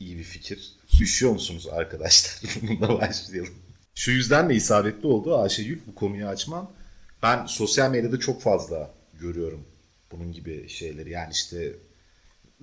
İyi 0.00 0.18
bir 0.18 0.22
fikir. 0.22 0.76
Üşüyor 1.00 1.32
musunuz 1.32 1.66
arkadaşlar? 1.66 2.52
Bununla 2.62 3.00
başlayalım. 3.00 3.54
Şu 3.94 4.10
yüzden 4.10 4.48
de 4.48 4.54
isabetli 4.54 5.06
oldu 5.06 5.38
Ayşegül 5.38 5.80
bu 5.86 5.94
konuyu 5.94 6.26
açman. 6.26 6.70
Ben 7.22 7.46
sosyal 7.46 7.90
medyada 7.90 8.18
çok 8.18 8.42
fazla 8.42 8.94
görüyorum 9.20 9.66
bunun 10.12 10.32
gibi 10.32 10.68
şeyleri. 10.68 11.10
Yani 11.10 11.32
işte 11.32 11.76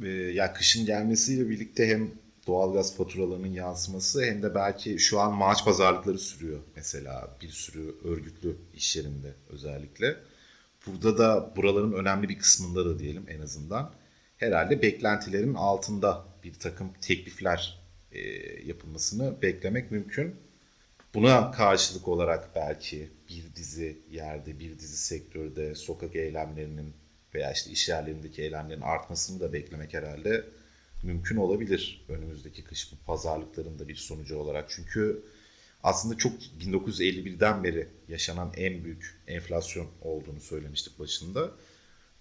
e, 0.04 0.08
ya 0.10 0.54
kışın 0.54 0.86
gelmesiyle 0.86 1.50
birlikte 1.50 1.88
hem 1.88 2.12
doğalgaz 2.48 2.98
faturalarının 2.98 3.48
yansıması 3.48 4.24
hem 4.24 4.44
de 4.44 4.56
belki 4.56 5.00
şu 5.00 5.20
an 5.20 5.34
maaş 5.34 5.66
pazarlıkları 5.66 6.20
sürüyor 6.20 6.60
mesela 6.76 7.38
bir 7.42 7.50
sürü 7.50 7.96
örgütlü 8.04 8.58
iş 8.74 8.96
yerinde 8.96 9.34
özellikle. 9.50 10.16
Burada 10.88 11.18
da 11.18 11.54
buraların 11.56 11.94
önemli 11.94 12.30
bir 12.30 12.40
kısmında 12.40 12.86
da 12.86 13.00
diyelim 13.00 13.26
en 13.30 13.42
azından 13.42 13.94
herhalde 14.38 14.82
beklentilerin 14.82 15.54
altında 15.54 16.26
bir 16.44 16.54
takım 16.54 16.94
teklifler 17.02 17.82
e, 18.12 18.20
yapılmasını 18.66 19.42
beklemek 19.42 19.92
mümkün. 19.92 20.36
Buna 21.14 21.52
karşılık 21.52 22.08
olarak 22.08 22.56
belki 22.56 23.10
bir 23.30 23.56
dizi 23.56 24.02
yerde, 24.12 24.60
bir 24.60 24.80
dizi 24.80 24.98
sektörde 24.98 25.76
sokak 25.76 26.16
eylemlerinin 26.16 26.94
veya 27.36 27.52
işte 27.52 27.72
iş 27.72 27.90
yerlerindeki 27.90 28.42
eylemlerin 28.42 28.82
artmasını 28.82 29.40
da 29.40 29.54
beklemek 29.54 29.94
herhalde 29.94 30.46
mümkün 31.04 31.36
olabilir 31.38 32.06
önümüzdeki 32.10 32.64
kış 32.64 32.92
bu 32.92 32.96
pazarlıkların 33.06 33.80
da 33.80 33.88
bir 33.88 33.96
sonucu 33.96 34.38
olarak. 34.38 34.70
Çünkü 34.70 35.24
aslında 35.84 36.18
çok 36.18 36.34
1951'den 36.62 37.64
beri 37.64 37.88
yaşanan 38.08 38.54
en 38.58 38.84
büyük 38.84 39.22
enflasyon 39.28 39.88
olduğunu 40.02 40.42
söylemiştik 40.42 41.00
başında. 41.00 41.52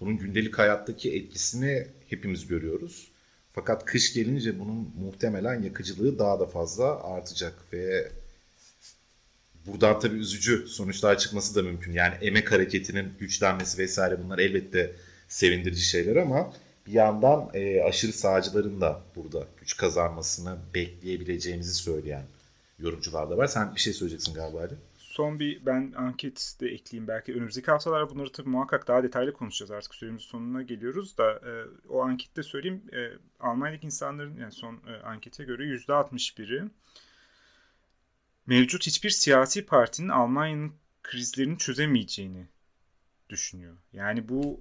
Bunun 0.00 0.18
gündelik 0.18 0.58
hayattaki 0.58 1.14
etkisini 1.14 1.86
hepimiz 2.08 2.46
görüyoruz. 2.46 3.10
Fakat 3.52 3.84
kış 3.84 4.14
gelince 4.14 4.58
bunun 4.58 4.92
muhtemelen 4.98 5.62
yakıcılığı 5.62 6.18
daha 6.18 6.40
da 6.40 6.46
fazla 6.46 7.04
artacak 7.04 7.72
ve 7.72 8.12
buradan 9.66 10.00
tabii 10.00 10.16
üzücü 10.16 10.66
sonuçlar 10.68 11.18
çıkması 11.18 11.54
da 11.54 11.62
mümkün. 11.62 11.92
Yani 11.92 12.14
emek 12.20 12.52
hareketinin 12.52 13.12
güçlenmesi 13.18 13.78
vesaire 13.78 14.24
bunlar 14.24 14.38
elbette 14.38 14.96
sevindirici 15.28 15.82
şeyler 15.82 16.16
ama 16.16 16.52
bir 16.86 16.92
yandan 16.92 17.50
e, 17.54 17.82
aşırı 17.82 18.12
sağcıların 18.12 18.80
da 18.80 19.00
burada 19.16 19.46
güç 19.60 19.76
kazanmasını 19.76 20.58
bekleyebileceğimizi 20.74 21.74
söyleyen 21.74 22.24
yorumcular 22.78 23.30
da 23.30 23.36
var. 23.36 23.46
Sen 23.46 23.74
bir 23.74 23.80
şey 23.80 23.92
söyleyeceksin 23.92 24.34
galiba 24.34 24.60
Ali. 24.60 24.74
Son 24.96 25.40
bir 25.40 25.66
ben 25.66 25.92
anket 25.96 26.56
de 26.60 26.68
ekleyeyim 26.68 27.08
belki. 27.08 27.34
Önümüzdeki 27.34 27.70
haftalarda 27.70 28.10
bunları 28.10 28.32
tabii 28.32 28.48
muhakkak 28.48 28.88
daha 28.88 29.02
detaylı 29.02 29.32
konuşacağız. 29.32 29.70
Artık 29.70 29.94
süremizin 29.94 30.26
sonuna 30.26 30.62
geliyoruz 30.62 31.18
da 31.18 31.32
e, 31.32 31.52
o 31.88 32.02
ankette 32.02 32.42
söyleyeyim. 32.42 32.82
E, 32.92 33.10
Almanya'daki 33.40 33.86
insanların 33.86 34.36
yani 34.36 34.52
son 34.52 34.74
e, 34.74 35.02
ankete 35.04 35.44
göre 35.44 35.62
%61'i 35.64 36.70
mevcut 38.46 38.86
hiçbir 38.86 39.10
siyasi 39.10 39.66
partinin 39.66 40.08
Almanya'nın 40.08 40.72
krizlerini 41.02 41.58
çözemeyeceğini 41.58 42.46
düşünüyor. 43.28 43.76
Yani 43.92 44.28
bu 44.28 44.60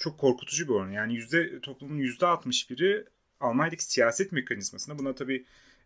çok 0.00 0.18
korkutucu 0.18 0.68
bir 0.68 0.72
oran. 0.72 0.90
Yani 0.90 1.14
yüzde 1.14 1.60
toplumun 1.60 1.96
yüzde 1.96 2.24
61'i 2.24 3.04
Almanya'daki 3.40 3.84
siyaset 3.84 4.32
mekanizmasına 4.32 4.98
buna 4.98 5.14
tabii 5.14 5.44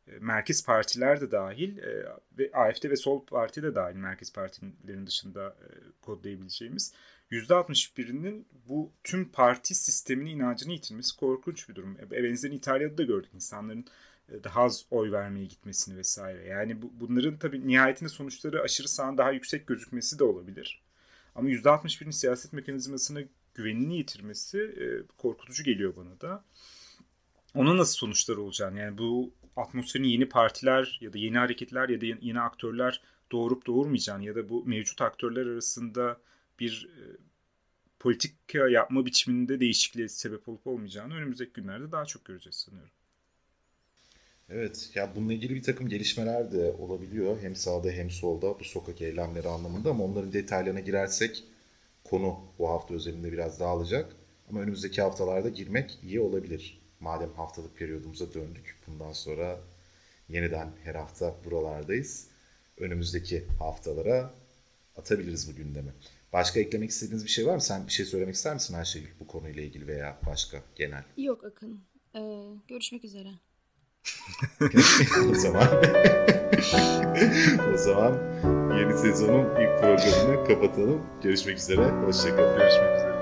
e, 0.09 0.13
merkez 0.21 0.67
partiler 0.67 1.21
de 1.21 1.31
dahil 1.31 1.79
e, 1.79 2.05
ve 2.39 2.51
AFD 2.53 2.85
ve 2.91 2.97
Sol 2.97 3.27
Parti 3.27 3.63
de 3.63 3.75
dahil 3.75 3.97
merkez 3.97 4.33
partilerin 4.33 5.07
dışında 5.07 5.49
e, 5.49 5.67
kodlayabileceğimiz 6.03 6.95
%61'inin 7.31 8.45
bu 8.69 8.93
tüm 9.05 9.29
parti 9.29 9.75
sistemini 9.75 10.31
inancını 10.31 10.73
yitirmesi 10.73 11.17
korkunç 11.17 11.69
bir 11.69 11.75
durum. 11.75 11.99
Benzerini 12.11 12.57
İtalya'da 12.57 12.99
da 12.99 13.03
gördük 13.03 13.31
insanların 13.35 13.85
daha 14.45 14.63
az 14.63 14.87
oy 14.91 15.13
vermeye 15.13 15.47
gitmesini 15.47 15.97
vesaire. 15.97 16.45
Yani 16.45 16.83
bu, 16.83 16.93
bunların 17.01 17.37
tabii 17.39 17.69
nihayetinde 17.69 18.09
sonuçları 18.09 18.63
aşırı 18.63 18.89
sağın 18.89 19.19
daha 19.19 19.33
yüksek 19.33 19.67
gözükmesi 19.67 20.19
de 20.19 20.25
olabilir. 20.25 20.83
Ama 21.35 21.51
%61'in 21.51 22.11
siyaset 22.11 22.53
mekanizmasına 22.53 23.21
güvenini 23.55 23.97
yitirmesi 23.97 24.59
e, 24.59 24.87
korkutucu 25.19 25.65
geliyor 25.65 25.97
bana 25.97 26.21
da. 26.21 26.45
Ona 27.55 27.77
nasıl 27.77 27.95
sonuçlar 27.95 28.37
olacağını 28.37 28.79
yani 28.79 28.99
bu 28.99 29.33
atmosferin 29.57 30.05
yeni 30.05 30.29
partiler 30.29 30.99
ya 31.01 31.13
da 31.13 31.19
yeni 31.19 31.39
hareketler 31.39 31.89
ya 31.89 32.01
da 32.01 32.07
yeni 32.07 32.41
aktörler 32.41 33.01
doğurup 33.33 33.67
doğurmayacağını 33.67 34.25
ya 34.25 34.35
da 34.35 34.49
bu 34.49 34.65
mevcut 34.65 35.03
aktörler 35.03 35.47
arasında 35.47 36.21
bir 36.61 36.89
e, 36.99 37.03
politika 37.99 38.69
yapma 38.69 39.07
biçiminde 39.07 39.61
değişikliğe 39.61 40.09
sebep 40.09 40.49
olup 40.49 40.67
olmayacağını 40.67 41.15
önümüzdeki 41.15 41.53
günlerde 41.53 41.93
daha 41.93 42.05
çok 42.05 42.25
göreceğiz 42.25 42.57
sanıyorum. 42.57 42.91
Evet 44.49 44.91
ya 44.95 45.13
bununla 45.17 45.33
ilgili 45.33 45.55
bir 45.55 45.63
takım 45.63 45.89
gelişmeler 45.89 46.53
de 46.53 46.73
olabiliyor. 46.73 47.43
Hem 47.43 47.57
sağda 47.57 47.91
hem 47.91 48.11
solda 48.11 48.61
bu 48.61 48.65
sokak 48.65 49.03
eylemleri 49.03 49.49
anlamında 49.49 49.91
ama 49.91 50.05
onların 50.05 50.33
detaylarına 50.33 50.81
girersek 50.81 51.45
konu 52.05 52.39
bu 52.59 52.69
hafta 52.69 52.95
özelinde 52.95 53.33
biraz 53.33 53.61
dağılacak. 53.61 54.17
Ama 54.51 54.61
önümüzdeki 54.61 55.03
haftalarda 55.03 55.49
girmek 55.49 55.99
iyi 56.03 56.21
olabilir. 56.21 56.81
Madem 57.01 57.33
haftalık 57.33 57.77
periyodumuza 57.77 58.35
döndük. 58.35 58.77
Bundan 58.87 59.13
sonra 59.13 59.61
yeniden 60.29 60.73
her 60.85 60.95
hafta 60.95 61.35
buralardayız. 61.45 62.29
Önümüzdeki 62.79 63.47
haftalara 63.59 64.35
atabiliriz 64.97 65.53
bu 65.53 65.57
gündemi. 65.57 65.93
Başka 66.33 66.61
eklemek 66.61 66.91
istediğiniz 66.91 67.25
bir 67.25 67.31
şey 67.31 67.47
var 67.47 67.55
mı? 67.55 67.61
Sen 67.61 67.87
bir 67.87 67.93
şey 67.93 68.07
söylemek 68.07 68.35
ister 68.35 68.55
misin 68.55 68.75
Ayşegül 68.75 69.11
bu 69.21 69.27
konuyla 69.27 69.63
ilgili 69.63 69.87
veya 69.87 70.19
başka 70.27 70.63
genel? 70.75 71.05
Yok 71.17 71.45
Akın. 71.45 71.81
Ee, 72.17 72.21
görüşmek 72.69 73.05
üzere. 73.05 73.29
o 75.31 75.35
zaman 75.35 75.69
o 77.75 77.77
zaman 77.77 78.15
yeni 78.79 78.99
sezonun 78.99 79.45
ilk 79.45 79.81
programını 79.81 80.47
kapatalım. 80.49 81.01
Görüşmek 81.23 81.59
üzere. 81.59 81.91
Hoşçakalın. 82.07 82.59
Görüşmek 82.59 82.97
üzere. 82.97 83.14